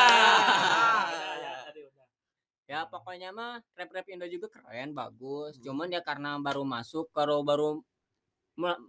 [2.64, 2.85] Ya.
[2.85, 5.61] Ya pokoknya mah rap-rap Indo juga keren, bagus.
[5.61, 5.64] Hmm.
[5.64, 7.85] Cuman ya karena baru masuk, kalau baru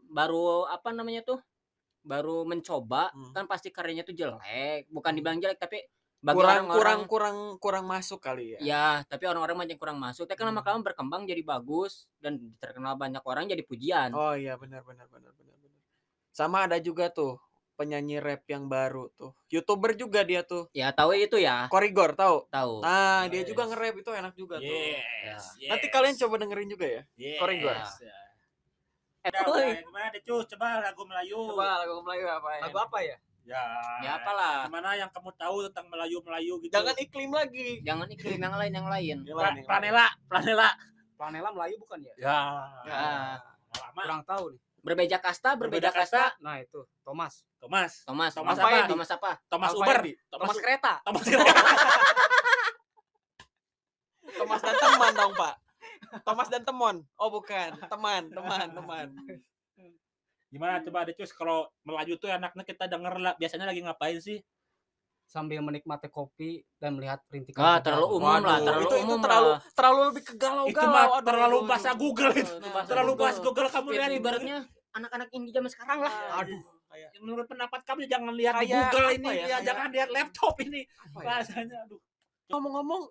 [0.10, 1.40] baru apa namanya tuh?
[2.06, 3.34] Baru mencoba, Hmm.
[3.34, 4.88] kan pasti karyanya tuh jelek.
[4.94, 5.82] Bukan dibilang jelek, tapi
[6.26, 8.60] bagi kurang orang-orang kurang kurang kurang masuk kali ya.
[8.62, 10.26] Ya, tapi orang-orang yang kurang masuk.
[10.30, 10.58] Tapi kan Hmm.
[10.58, 14.14] lama-lama berkembang jadi bagus dan terkenal banyak orang jadi pujian.
[14.14, 15.82] Oh iya benar benar benar benar benar.
[16.32, 17.38] Sama ada juga tuh
[17.76, 19.36] penyanyi rap yang baru tuh.
[19.52, 20.72] YouTuber juga dia tuh.
[20.72, 22.48] Ya tahu itu ya, Korigor tahu.
[22.48, 22.80] tahu.
[22.82, 23.48] Nah, dia Yes.
[23.52, 24.66] juga nge-rap itu enak juga tuh.
[24.66, 25.04] Yes.
[25.60, 25.70] yes.
[25.70, 27.02] Nanti kalian coba dengerin juga ya.
[27.16, 27.40] Yes.
[27.40, 27.76] Korigor.
[27.76, 28.18] Ya.
[29.26, 29.58] Eh, woi.
[29.58, 29.82] udah.
[29.82, 30.46] Gimana deh, Cus?
[30.54, 31.40] Coba lagu Melayu.
[31.58, 33.18] lagu Melayu apa Lagu apa ya?
[33.46, 33.62] Ya.
[34.02, 34.66] Ya apalah.
[34.66, 36.74] Gimana yang kamu tahu tentang Melayu-Melayu gitu?
[36.74, 37.82] Jangan iklim lagi.
[37.86, 39.18] Jangan iklim yang lain yang lain.
[39.22, 40.70] Yang Pra- lain, yang Planela, Planela.
[41.18, 42.14] Planela Melayu bukan ya?
[42.18, 42.40] Ya.
[42.86, 42.98] Ya.
[43.76, 44.02] Lama.
[44.02, 44.62] Kurang tahu nih.
[44.86, 46.30] Berbeda kasta, berbeda, Berbeda kasta.
[46.30, 46.44] kasta.
[46.46, 47.42] Nah, itu Thomas.
[47.58, 48.06] Thomas.
[48.06, 48.70] Thomas, Thomas apa?
[48.70, 48.86] apa?
[48.86, 49.32] Thomas apa?
[49.50, 49.98] Thomas Alfa Uber.
[50.00, 50.14] Edi.
[50.30, 50.94] Thomas, kereta.
[51.02, 51.26] Thomas
[54.36, 55.56] Thomas dan teman dong, Pak.
[56.22, 56.96] Thomas dan temon.
[57.16, 57.70] Oh, bukan.
[57.84, 59.08] Teman, teman, teman.
[60.48, 64.40] Gimana coba deh Cus kalau Melayu tuh enaknya kita denger lah biasanya lagi ngapain sih?
[65.26, 67.60] Sambil menikmati kopi dan melihat perintikan.
[67.60, 69.60] Ah, terlalu umum lah, Waduh, terlalu itu, itu umum terlalu lah.
[69.74, 70.70] terlalu lebih ke galau-galau.
[70.70, 71.90] Itu mah terlalu bahasa.
[71.98, 72.54] Google itu.
[72.56, 73.24] Nah, bahasa Terlalu Google.
[73.26, 74.58] bahas Google kamu lihat ibaratnya
[74.96, 76.14] anak-anak indie zaman sekarang lah.
[76.40, 79.88] Aduh, kayak Menurut pendapat kamu jangan lihat di Kayak Google apa ini ya, ya, jangan
[79.92, 80.82] lihat laptop ini.
[80.82, 81.26] apa ya?
[81.28, 82.00] Bahasanya aduh.
[82.46, 83.02] Ngomong-ngomong,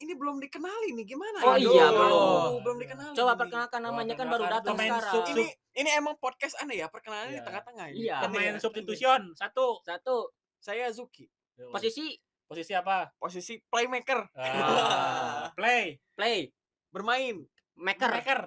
[0.00, 1.38] ini belum dikenali nih gimana?
[1.44, 1.60] Oh ya?
[1.62, 2.52] iya, Aduh, belum.
[2.64, 3.14] belum dikenali.
[3.14, 3.38] Coba nih.
[3.38, 5.24] perkenalkan namanya kan baru datang sekarang.
[5.30, 5.44] Ini
[5.76, 7.46] ini emang podcast aneh ya, perkenalannya di Iya.
[7.46, 7.98] tengah-tengah ini.
[8.02, 8.16] Iya.
[8.24, 8.58] Pemain ya?
[8.58, 9.78] substitution satu.
[9.80, 10.16] Satu,
[10.58, 11.24] Saya Zuki,
[11.70, 13.06] posisi Posisi apa?
[13.14, 16.02] posisi playmaker, Ah, play.
[16.12, 16.50] play,
[16.90, 17.46] bermain,
[17.78, 18.40] maker, Maker.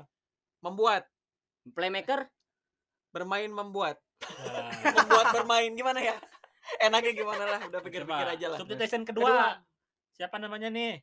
[0.60, 1.08] membuat,
[1.72, 2.28] playmaker,
[3.14, 6.18] bermain membuat, Ah, membuat bermain gimana ya?
[6.80, 8.58] Enaknya gimana lah, udah pikir-pikir aja lah.
[8.58, 9.30] Substitution Kedua.
[9.30, 9.46] kedua.
[10.12, 11.00] Siapa namanya nih?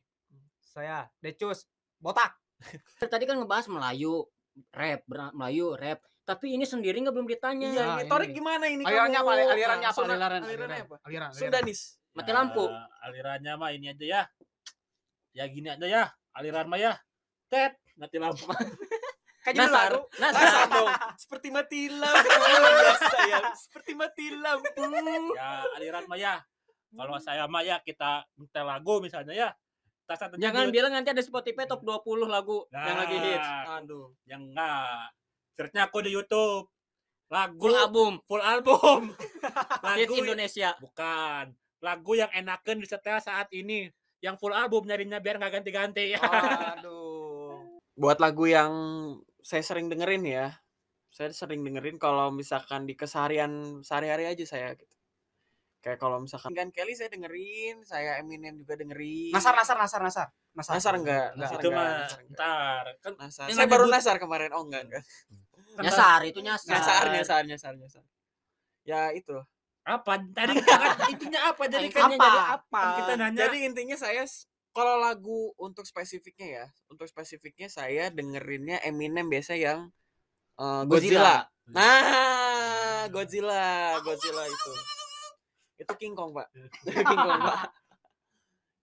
[0.59, 1.63] Saya Decus
[1.97, 2.35] botak.
[3.01, 4.25] Tadi kan ngebahas Melayu,
[4.69, 6.01] rap, Melayu, rap.
[6.21, 7.67] Tapi ini sendiri nggak belum ditanya.
[7.67, 8.83] Iya, Nah, ini ini Torik gimana ini?
[8.83, 9.27] Alirannya kamu?
[9.27, 9.51] apa?
[9.51, 9.95] Alirannya apa?
[9.95, 10.69] Sunda- Aliran, alirannya aliran.
[10.83, 10.95] apa?
[11.01, 11.31] Aliran, aliran.
[11.33, 11.79] Sundanis.
[12.11, 12.65] Mati lampu.
[12.65, 14.21] Ya, alirannya mah ini aja ya.
[15.31, 16.03] Ya gini aja ya.
[16.31, 16.93] Aliran mah ya.
[17.47, 18.43] Tet, mati lampu.
[19.43, 20.01] Judul Nasar, lagu.
[20.15, 20.37] nasar.
[20.37, 20.89] Nasar dong.
[21.17, 22.29] Seperti mati lampu.
[23.25, 23.39] Ya.
[23.55, 24.85] Seperti mati lampu.
[25.33, 26.35] ya, aliran mah ya.
[26.91, 29.49] Kalau saya mah ya kita minta lagu misalnya ya.
[30.03, 33.41] Tas satunya Jangan di- bilang nanti ada Spotify top 20 lagu yang lagi hits.
[33.41, 34.13] Nah, Aduh.
[34.23, 35.05] Yang enggak.
[35.51, 36.69] Searchnya aku di YouTube.
[37.27, 38.99] Lagu Full album, full album.
[39.97, 40.69] hits lagu Indonesia.
[40.77, 41.45] bukan.
[41.79, 43.89] Lagu yang enakan disetel saat ini.
[44.19, 46.21] Yang full album nyarinya biar nggak ganti-ganti ya.
[46.77, 47.57] Aduh.
[48.01, 48.71] Buat lagu yang
[49.41, 50.47] saya sering dengerin ya.
[51.11, 54.87] Saya sering dengerin kalau misalkan di keseharian sehari-hari aja saya gitu.
[55.81, 59.33] Kayak kalau misalkan kan Kelly saya dengerin, saya Eminem juga dengerin.
[59.33, 60.27] Nasar, nasar, nasar, nasar.
[60.53, 61.27] Nasar, Nasar enggak?
[61.33, 61.41] Enggak.
[61.41, 62.35] Nasar itu enggak, mah nasar enggak.
[62.37, 63.45] ntar kan Nasar.
[63.49, 64.49] Saya baru nyebut- nasar kemarin.
[64.53, 65.03] Oh enggak enggak.
[65.71, 66.69] kan Nyasar itu nyasar.
[66.69, 68.03] Nyasar, nyasar, nyasar, nyasar.
[68.83, 69.35] Ya itu.
[69.81, 70.77] apa tadi kan
[71.17, 72.81] intinya apa jadi kan Intinya jadi apa?
[72.85, 74.21] kan kita nanya Jadi intinya saya
[74.71, 79.91] kalau lagu untuk spesifiknya ya, untuk spesifiknya saya dengerinnya Eminem biasa yang
[80.59, 81.47] eh, Godzilla.
[81.71, 84.73] Nah, Godzilla, Godzilla itu.
[85.79, 86.47] Itu King Kong, Pak.
[87.09, 87.59] King Kong, Pak.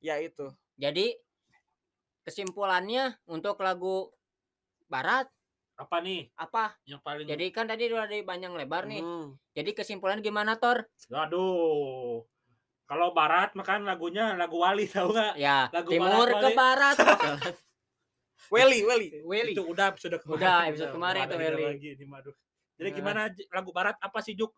[0.05, 0.53] Ya itu.
[0.79, 1.17] Jadi
[2.23, 4.13] kesimpulannya untuk lagu
[4.87, 5.27] barat
[5.79, 6.75] apa nih apa?
[6.91, 8.99] yang paling Jadi kan tadi udah dari panjang lebar nih.
[8.99, 9.39] Hmm.
[9.55, 10.91] Jadi kesimpulan gimana Tor?
[11.15, 12.27] aduh
[12.89, 16.97] kalau barat makan lagunya lagu wali tahu nggak Ya, Lagu timur barat ke barat.
[18.49, 19.09] Welly, Welly.
[19.23, 19.53] Willy.
[19.53, 21.65] itu udah episode kemarin Udah, episode kemarin itu, ada Welly.
[21.69, 22.07] lagi ini
[22.79, 22.95] jadi Nah.
[22.95, 23.21] gimana
[23.53, 24.55] lagu barat apa sih Juk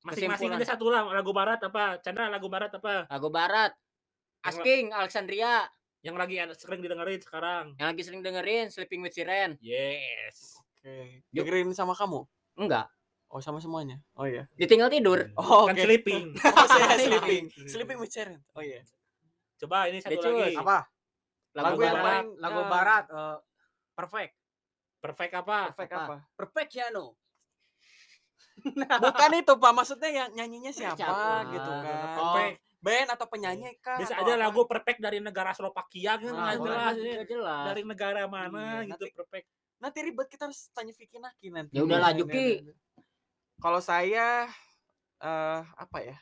[0.00, 3.72] masing-masing aja satu lah lagu barat apa Chandra lagu barat apa lagu barat.
[4.40, 5.64] Asking Alexandria
[6.00, 9.56] yang lagi ada- sering didengerin sekarang yang lagi sering dengerin Sleeping with Siren.
[9.60, 11.20] yes Oke.
[11.30, 11.44] Yuk.
[11.44, 12.24] Dengerin sama kamu?
[12.56, 12.88] Enggak,
[13.30, 14.02] Oh, sama semuanya.
[14.12, 14.50] Oh iya.
[14.52, 15.30] ditinggal tidur.
[15.34, 15.80] Oh, kan oke.
[15.80, 17.46] sleeping Oh, saya sleeping.
[17.64, 18.42] Sleeping with Sharon.
[18.52, 18.82] Oh iya.
[19.56, 20.34] coba ini satu Decus.
[20.50, 20.78] lagi Apa?
[21.52, 22.04] Lagu, Lagu yang barat.
[22.04, 23.36] paling- Lagu barat eh,
[23.92, 24.32] perfect.
[24.98, 26.02] perfect apa Perfect Apa?
[26.02, 26.16] apa?
[26.34, 27.04] Perfect piano.
[29.00, 29.72] Bukan itu, Pak.
[29.72, 31.48] Maksudnya yang nyanyinya siapa, Siapa?
[31.48, 32.06] gitu kan.
[32.14, 32.56] Perfect.
[32.78, 34.00] Band atau penyanyi kah?
[34.00, 34.40] bisa aja apa?
[34.40, 37.64] lagu perfect dari negara Slovakia kan Nah, jelas jelas.
[37.68, 41.72] dari negara mana Iya, gitu nanti- perfect Nanti ribet kita harus tanya Vicky Naki nanti.
[41.72, 42.46] Ya udahlah, Iya, Juki.
[43.60, 44.48] Kalau saya
[45.20, 46.16] eh apa ya?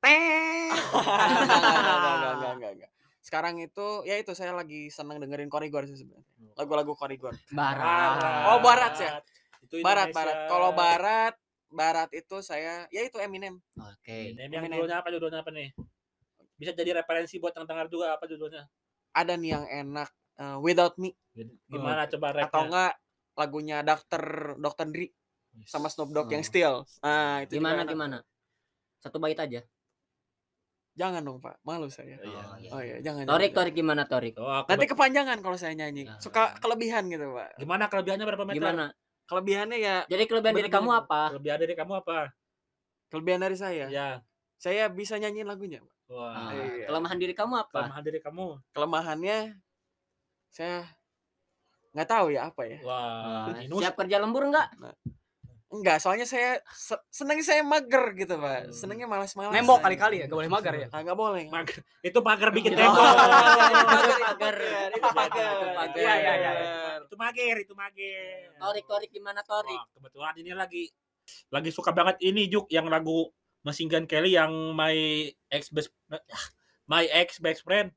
[0.00, 0.70] Teh.
[0.70, 2.90] Enggak, enggak, enggak, enggak, enggak, enggak.
[3.20, 6.24] Sekarang itu ya itu saya lagi seneng dengerin Korigor sih sebenarnya.
[6.56, 7.36] Lagu-lagu Korigor.
[7.52, 8.48] Barat.
[8.52, 9.10] Oh, barat ya?
[9.60, 10.48] itu Barat, barat.
[10.48, 11.34] Kalau barat,
[11.68, 13.60] barat itu saya ya itu Eminem.
[13.76, 14.36] Oke.
[14.36, 14.76] Yang Eminem.
[14.80, 15.68] judulnya apa judulnya apa nih
[16.60, 18.68] bisa jadi referensi buat yang dengar juga apa judulnya
[19.16, 21.16] Ada nih yang enak eh, Without Me
[21.72, 22.92] gimana coba rapnya atau enggak
[23.32, 24.24] lagunya Dr.
[24.60, 24.86] Dr.
[25.64, 26.46] Sama Snoop Dogg yang Oh.
[26.46, 26.74] Still.
[27.00, 28.18] Nah, itu Gimana gimana?
[28.98, 29.60] Satu bait aja.
[30.92, 31.56] Jangan dong, Pak.
[31.62, 32.18] Malu saya.
[32.18, 32.42] Oh, iya.
[32.42, 32.70] Oh, iya.
[32.70, 33.24] Oh iya, jangan.
[33.24, 33.56] Torik, jangan.
[33.56, 34.34] Torik gimana Torik?
[34.36, 36.04] Oh, aku Nanti kepanjangan kalau saya nyanyi.
[36.04, 36.18] Ya.
[36.18, 37.56] Suka kelebihan gitu, Pak.
[37.56, 38.84] gimana kelebihannya berapa meter Gimana?
[39.24, 41.30] Kelebihannya ya Jadi kelebihan diri kamu apa?
[41.30, 42.34] kelebihan dari kamu apa
[43.06, 43.86] kelebihan dari saya.
[43.86, 44.18] ya
[44.54, 45.94] Saya bisa nyanyiin lagunya, Pak.
[46.10, 46.90] wah Ah, Iya.
[46.90, 47.70] Kelemahan diri kamu apa?
[47.80, 49.38] kelemahan dari kamu Kelemahannya
[50.48, 50.82] saya
[51.90, 52.78] nggak tahu ya apa ya.
[52.82, 54.66] wah Ah, minus Siap kerja lembur enggak?
[55.70, 58.42] Enggak, soalnya saya se senengnya saya mager gitu, Hmm.
[58.42, 58.74] Pak.
[58.74, 59.54] Senengnya malas-malas.
[59.54, 60.86] Nembok kali-kali ya, gak boleh magar ya.
[60.90, 61.46] Ah, nggak boleh.
[61.46, 61.78] Mager.
[62.02, 64.56] itu pagar bikin Oh, tembok Pagar, pagar.
[64.90, 65.54] itu pagar.
[65.54, 65.94] Itu pagar.
[65.94, 66.52] Iya, iya, iya.
[67.00, 69.74] itu mager itu mager Torik, Torik gimana Torik?
[69.74, 70.82] Wah, kebetulan ini lagi
[71.48, 73.30] lagi suka banget ini Juk yang lagu
[73.62, 74.94] Machine Gun Kelly yang my
[75.48, 75.90] ex best
[76.84, 77.94] my ex best friend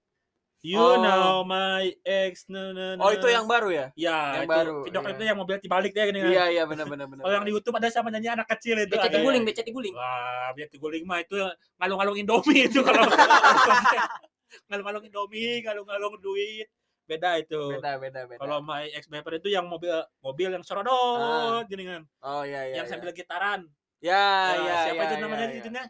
[0.64, 0.96] you Oh.
[0.98, 3.86] know my ex no no no Oh, itu yang baru ya?
[3.94, 6.32] ya yang itu baru, video klipnya yang mobil dibalik dia gini kan.
[6.32, 7.22] Iya, iya, benar benar benar.
[7.22, 9.92] kalau yang di YouTube ada sama nyanyi anak kecil itu Becet guling, becet guling.
[9.92, 11.36] wah biar guling mah itu
[11.78, 13.04] ngalung-ngalung Indomie itu kalau
[14.72, 16.68] ngalung-ngalung Indomie ngalung-ngalung duit
[17.04, 18.40] beda itu beda beda beda.
[18.40, 22.80] kalau my ex friend itu yang mobil mobil yang serodot gini kan Oh iya iya.
[22.80, 22.92] yang iya.
[22.92, 23.68] sambil gitaran
[24.00, 25.56] Ya, Ya, ya, siapa ya, itu ya, namanya ya.
[25.60, 25.84] itunya?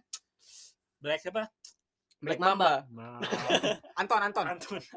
[1.01, 1.49] Black siapa?
[2.23, 2.87] Black Mamba.
[3.99, 4.45] Anton, Anton.
[4.47, 4.79] Anton.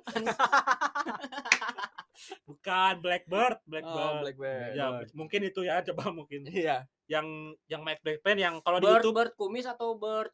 [2.49, 4.15] Bukan Blackbird, Blackbird.
[4.17, 4.73] Oh, Blackbird.
[4.73, 6.49] Ya, mungkin itu ya, coba mungkin.
[6.49, 6.87] Iya.
[7.11, 7.27] Yang
[7.69, 10.33] yang Mike Blackband yang kalau di YouTube bird kumis atau bird?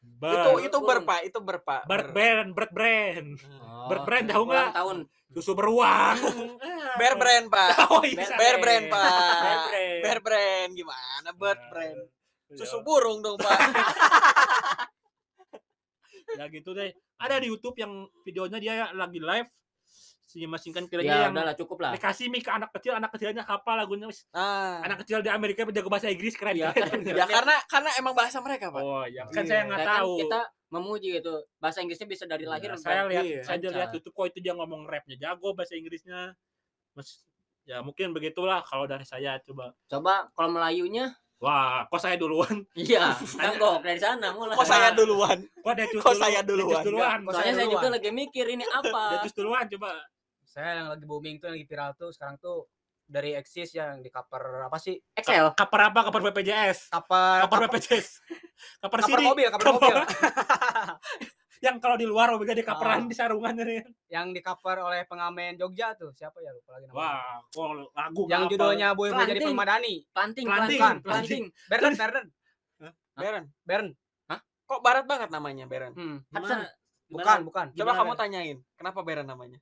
[0.00, 0.32] Bird.
[0.32, 1.84] Itu itu berpa, itu berpa.
[1.84, 3.28] Bird Brand, Bird Brand.
[3.52, 4.68] Oh, Bird brand tahu nggak?
[4.72, 4.98] tahun.
[5.30, 6.16] Susu beruang.
[7.00, 7.70] Bear brand, Pak.
[7.94, 8.26] Oh, iya.
[8.34, 9.06] Bear brand, Pak.
[9.44, 10.00] Bear brand.
[10.02, 11.28] Bear brand gimana?
[11.36, 11.98] Bird brand.
[12.50, 12.56] Ya.
[12.58, 13.58] Susu burung dong, Pak.
[16.38, 16.90] Ya gitu deh.
[17.16, 19.50] Ada di YouTube yang videonya dia lagi live
[20.22, 21.90] si masingkan Ya kiranya yang udahlah cukup lah.
[21.90, 24.06] dikasih mic ke anak kecil, anak kecilnya hafal lagunya.
[24.06, 27.02] Wis, Nah, Anak kecil di Amerika jago bahasa Inggris keren Iya, keren.
[27.18, 28.78] ya karena karena emang bahasa mereka, Pak.
[28.78, 29.50] Oh iya, kan Iya.
[29.50, 30.12] saya nggak Saya kan tahu.
[30.22, 30.40] kita
[30.70, 31.34] memuji gitu.
[31.58, 32.70] Bahasa Inggrisnya bisa dari lahir.
[32.70, 33.42] Ya, saya lihat Iya.
[33.42, 36.38] saya lihat YouTube kok itu dia ngomong rapnya jago bahasa Inggrisnya.
[36.94, 37.26] Mas,
[37.66, 39.74] ya mungkin begitulah kalau dari saya coba.
[39.90, 42.68] Coba kalau Melayunya, Wah, kok saya duluan?
[42.76, 44.52] iya, tanggok dari sana mulai.
[44.60, 45.40] Kok saya duluan?
[45.40, 46.68] Kok Detus Kok saya duluan?
[46.68, 47.18] Detus duluan.
[47.24, 47.92] Kok Soalnya saya saya juga duluan?
[47.96, 49.02] lagi mikir ini apa.
[49.16, 49.90] Detus duluan coba.
[50.44, 52.68] Saya yang lagi booming tuh yang lagi viral tuh sekarang tuh
[53.08, 55.00] dari Exis yang di cover apa sih?
[55.16, 55.56] Excel.
[55.56, 56.12] Kaper apa?
[56.12, 56.92] Kaper BPJS.
[56.92, 58.08] Cover Kaper BPJS.
[58.84, 59.28] Kaper cover sini.
[59.32, 59.96] mobil, cover mobil.
[61.60, 62.72] yang kalau di luar Omega di Ah.
[62.72, 63.84] kaperan di sarungan ini.
[64.08, 68.22] yang di cover oleh pengamen Jogja tuh siapa ya lupa lagi namanya Wah, kok lagu
[68.26, 68.50] yang ngapal.
[68.50, 71.44] judulnya Boy mau jadi permadani Planting, Planting, planting.
[71.68, 72.26] Berden Berden
[73.12, 73.44] Beren.
[73.62, 73.88] Bern
[74.64, 75.92] Kok barat banget namanya Beren?
[75.92, 76.30] hmm.
[76.30, 76.62] Hudson.
[77.10, 79.58] Bukan bukan Coba Gimana, kamu tanyain, kenapa Beren namanya?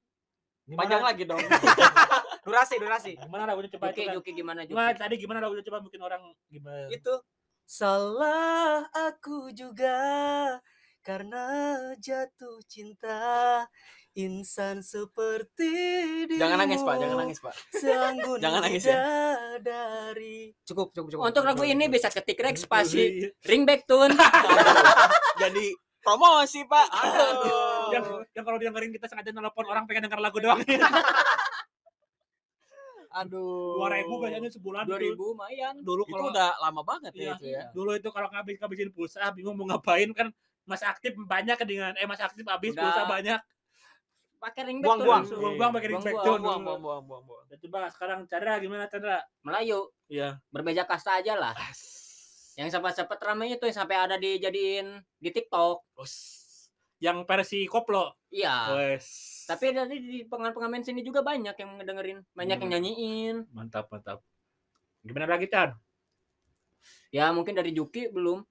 [0.62, 0.78] Gimana?
[0.78, 1.40] Panjang lagi dong.
[2.46, 4.04] durasi durasi Gimana lagunya coba Juki.
[4.06, 4.76] Juki gimana Juki?
[4.76, 6.87] Gimana tadi gimana lagunya coba mungkin orang gimana?
[6.88, 7.14] itu
[7.64, 9.96] salah aku juga
[11.00, 11.44] karena
[11.96, 13.64] jatuh cinta
[14.12, 15.70] insan seperti
[16.26, 16.94] dirimu jangan nangis, Pak.
[16.98, 17.54] Jangan nangis, Pak.
[17.70, 18.98] seanggun Jangan nangis ya.
[19.62, 24.11] dari cukup cukup cukup Untuk lagu ini bisa ketik rek spasi ring back tune.
[25.42, 25.70] Jadi
[26.02, 26.87] promosi, Pak.
[26.90, 27.94] Aduh.
[27.94, 30.58] yang, yang kalau dengerin kita sengaja nelpon orang pengen denger lagu doang.
[33.08, 33.80] Aduh.
[33.80, 34.84] Dua ribu biasanya sebulan.
[34.84, 35.32] 2000 dulu.
[35.32, 35.74] lumayan.
[35.80, 37.22] Dulu Itu kalau udah lama banget Iya.
[37.24, 37.62] ya itu ya.
[37.72, 40.28] dulu itu kalau ngabis ngabisin pulsa bingung mau ngapain kan
[40.68, 42.85] masih aktif banyak dengan eh masih aktif habis Udah.
[42.85, 43.40] pulsa banyak
[44.38, 45.22] Pakai ring back Buang, tune buang.
[45.35, 46.31] buang-buang pakai ring back Buang-buang.
[46.31, 46.62] tune Buang, dulu.
[46.62, 47.44] buang, buang, buang, buang.
[47.48, 51.59] Ya, coba sekarang Chandra gimana Chandra Melayu iya berbeda kasta aja lah.
[52.54, 55.83] Yang sempat-sempat ramai itu yang sampai ada dijadiin di TikTok.
[55.96, 56.46] Us.
[56.98, 58.74] yang versi koplo Iya.
[58.74, 59.07] wes
[59.46, 62.74] Tapi dari di pengamen-pengamen sini juga banyak yang ngedengerin, banyak yang Hmm.
[62.74, 63.37] nyanyiin.
[63.50, 64.18] mantap mantap
[65.00, 65.74] gimana lagi Chan
[67.11, 68.42] Ya mungkin dari Juki belum.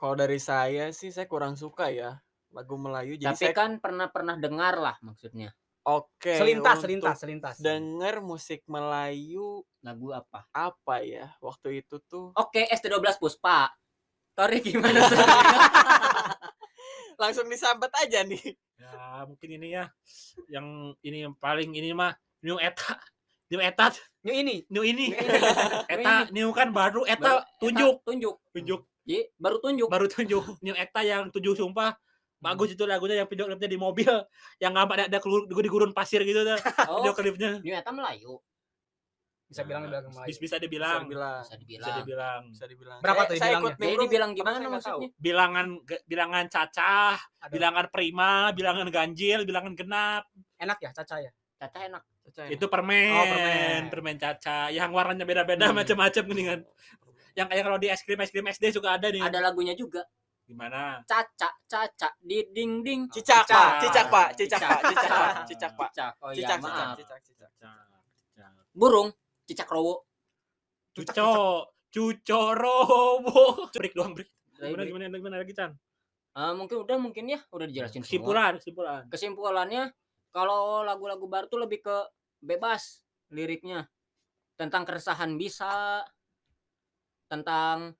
[0.00, 2.16] Kalau dari saya sih saya kurang suka ya
[2.50, 3.14] lagu Melayu.
[3.14, 5.52] Jadi Tapi saya kan pernah pernah dengar lah maksudnya.
[5.82, 6.34] oke.
[6.34, 10.44] selintas selintas selintas Denger musik Melayu Lagu apa?
[10.50, 11.32] apa ya?
[11.38, 13.72] Waktu itu tuh Oke, ST12 Puspa.
[14.30, 15.00] Tori gimana
[17.18, 18.56] langsung disambet aja nih.
[18.74, 19.84] ya mungkin ini ya
[20.48, 20.64] yang
[20.98, 22.96] ini yang paling ini mah new eta
[23.46, 25.84] new eta New ini new ini New ini.
[25.86, 28.34] eta new kan baru Baru- eta tunjuk Eta, tunjuk.
[28.50, 29.86] tunjuk Jadi baru tunjuk.
[29.86, 31.96] baru tunjuk new eta yang tujuh sumpah
[32.36, 34.08] bagus itu lagunya yang video klipnya di mobil
[34.56, 36.56] yang nggak ada ada kelur- di gurun pasir gitu dah
[36.88, 38.40] Oh, video klipnya New Eta Melayu.
[39.44, 41.42] bisa bilang Nah, bilang bis- Melayu bisa Bisa dibilang dibilang.
[41.42, 41.96] Bisa bisa dibilang.
[41.98, 42.98] dibilang Bisa dibilang.
[43.00, 43.72] Berapa Saya- tuh saya ikut?
[43.74, 44.72] Jadi dibilang karena gimana saya tahu.
[44.72, 45.08] maksudnya?
[45.18, 45.66] bilangan
[46.06, 50.22] bilangan cacah Aduh, bilangan prima bilangan ganjil bilangan genap
[50.56, 52.02] enak ya caca ya Caca enak.
[52.22, 53.82] Caca itu permen Oh, permen.
[53.90, 55.76] permen caca yang warnanya beda-beda Hmm.
[55.76, 56.60] macam-macam mendingan
[57.34, 60.02] yang kayak kalau di es krim es krim SD suka ada nih Ada lagunya juga.
[60.44, 63.06] gimana Caca, caca di ding ding.
[63.06, 63.54] Cicak, Cicak.
[63.54, 63.70] Pak.
[63.78, 64.28] Cicak, Pak.
[64.34, 64.80] Cicak, Pak.
[64.82, 65.30] Cicak, Pak.
[65.46, 65.46] Cicak.
[65.46, 65.88] Cicak, Pak.
[65.94, 66.12] Cicak.
[66.18, 66.96] Oh iya, Cicak, cicak, maaf.
[66.98, 67.50] cicak, cicak.
[67.54, 68.64] Cacak.
[68.74, 69.08] Burung,
[69.46, 70.02] cicak rowo.
[70.90, 71.30] cuco
[71.90, 74.26] cuco robo break doang break
[74.58, 75.70] gimana gimana gimana lagi Chan
[76.30, 78.06] Eh, mungkin udah mungkin ya, udah dijelasin semua.
[78.06, 79.82] kesimpulan kesimpulan Kesimpulannya
[80.30, 81.96] kalau lagu-lagu baru tuh lebih ke
[82.38, 83.90] bebas liriknya.
[84.54, 86.02] Tentang keresahan bisa,
[87.30, 87.94] tentang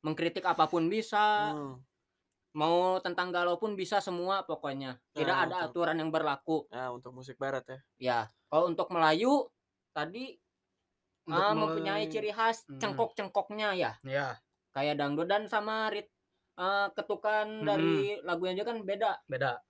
[0.00, 1.82] mengkritik apa pun bisa, Hmm.
[2.54, 4.96] mau tentang galau pun bisa semua pokoknya.
[5.12, 5.84] Tidak Nah, ada betul.
[5.90, 6.64] aturan yang berlaku.
[6.70, 7.78] Nah, untuk musik barat ya.
[7.98, 9.50] Ya, kalau untuk Melayu
[9.92, 10.38] tadi
[11.28, 12.80] Untuk ah, mempunyai ciri khas Hmm.
[12.80, 13.92] cengkok-cengkoknya ya.
[14.00, 14.32] ya
[14.72, 16.08] Kayak dangdut dan sama rit
[16.56, 19.20] eh, ketukan dari lagunya aja kan beda.
[19.28, 19.60] beda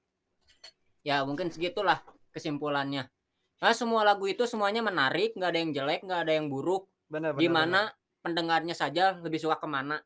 [1.03, 1.99] Ya, mungkin segitulah
[2.31, 3.11] kesimpulannya.
[3.59, 6.87] Nah, semua lagu itu semuanya menarik, nggak ada yang jelek, nggak ada yang buruk.
[7.11, 7.43] Benar, benar.
[7.43, 7.81] Gimana
[8.23, 10.03] pendengarnya saja lebih suka ke mana.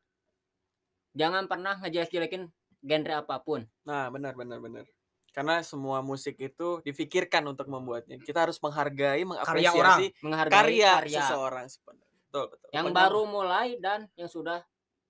[1.13, 2.49] Jangan pernah ngejelek-jelekin
[2.83, 3.63] genre apa pun.
[3.85, 4.85] Nah, benar benar benar.
[5.33, 8.21] Karena semua musik itu difikirkan untuk membuatnya.
[8.21, 9.41] Kita harus menghargai, orang.
[9.41, 12.17] mengapresiasi Menghargai karya, karya, seseorang sebenarnya.
[12.29, 12.69] Betul, betul.
[12.69, 14.61] yang Pokoknya baru mulai dan yang sudah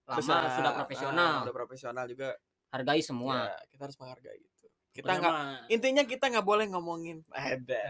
[0.07, 1.33] lama, besar, sudah ah, profesional.
[1.43, 2.29] udah profesional juga.
[2.71, 3.51] Hargai semua.
[3.51, 4.65] Ya, kita harus menghargai itu.
[4.93, 5.33] Kita nggak
[5.73, 7.81] intinya kita nggak boleh ngomongin ada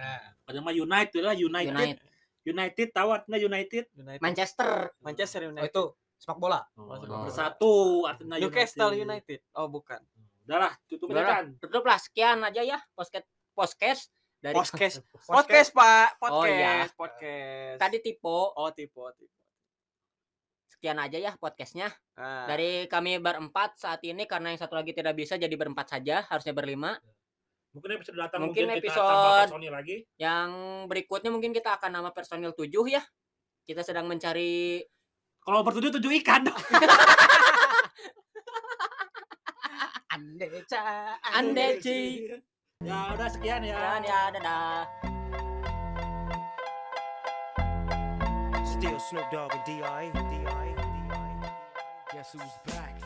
[0.47, 2.12] pokoknya mah United lah United United.
[2.43, 3.87] United tahu artinya United?
[3.95, 4.19] United.
[4.19, 4.91] Manchester.
[4.99, 5.83] Manchester oh United itu
[6.19, 6.59] sepak bola?
[6.75, 7.23] Oh, Oh.
[7.23, 9.39] bersatu artinya Newcastle United.
[9.55, 9.99] Oh bukan.
[10.43, 13.23] Udah lah tutup aja Udahlah, kan Tutup lah sekian aja ya podcast
[13.55, 14.01] podcast
[14.43, 14.95] dari podcast.
[15.31, 16.19] Podcast pak.
[16.19, 16.83] Podcast Oh, iya.
[16.91, 19.31] podcast tadi tipe oh tipe tipe
[20.67, 21.87] sekian aja ya podcastnya.
[22.19, 26.27] Nah, dari kami berempat saat ini karena yang satu lagi tidak bisa jadi berempat saja
[26.27, 26.99] harusnya berlima
[27.73, 30.49] mungkin episode datang Mungkin mungkin, kita episode- tambah personil lagi yang
[30.85, 33.01] berikutnya mungkin kita akan nama personil 7 ya
[33.65, 34.77] kita sedang mencari
[35.41, 36.45] kalau bertujuh tujuh ikan
[40.13, 42.29] Andeca Andeci
[42.85, 44.85] ya udah sekian ya dan ya dadah
[48.63, 50.11] Still Snoop Dogg and D.I.
[50.11, 50.67] D.I.
[50.75, 51.29] D.I.
[52.11, 52.99] Guess who's back?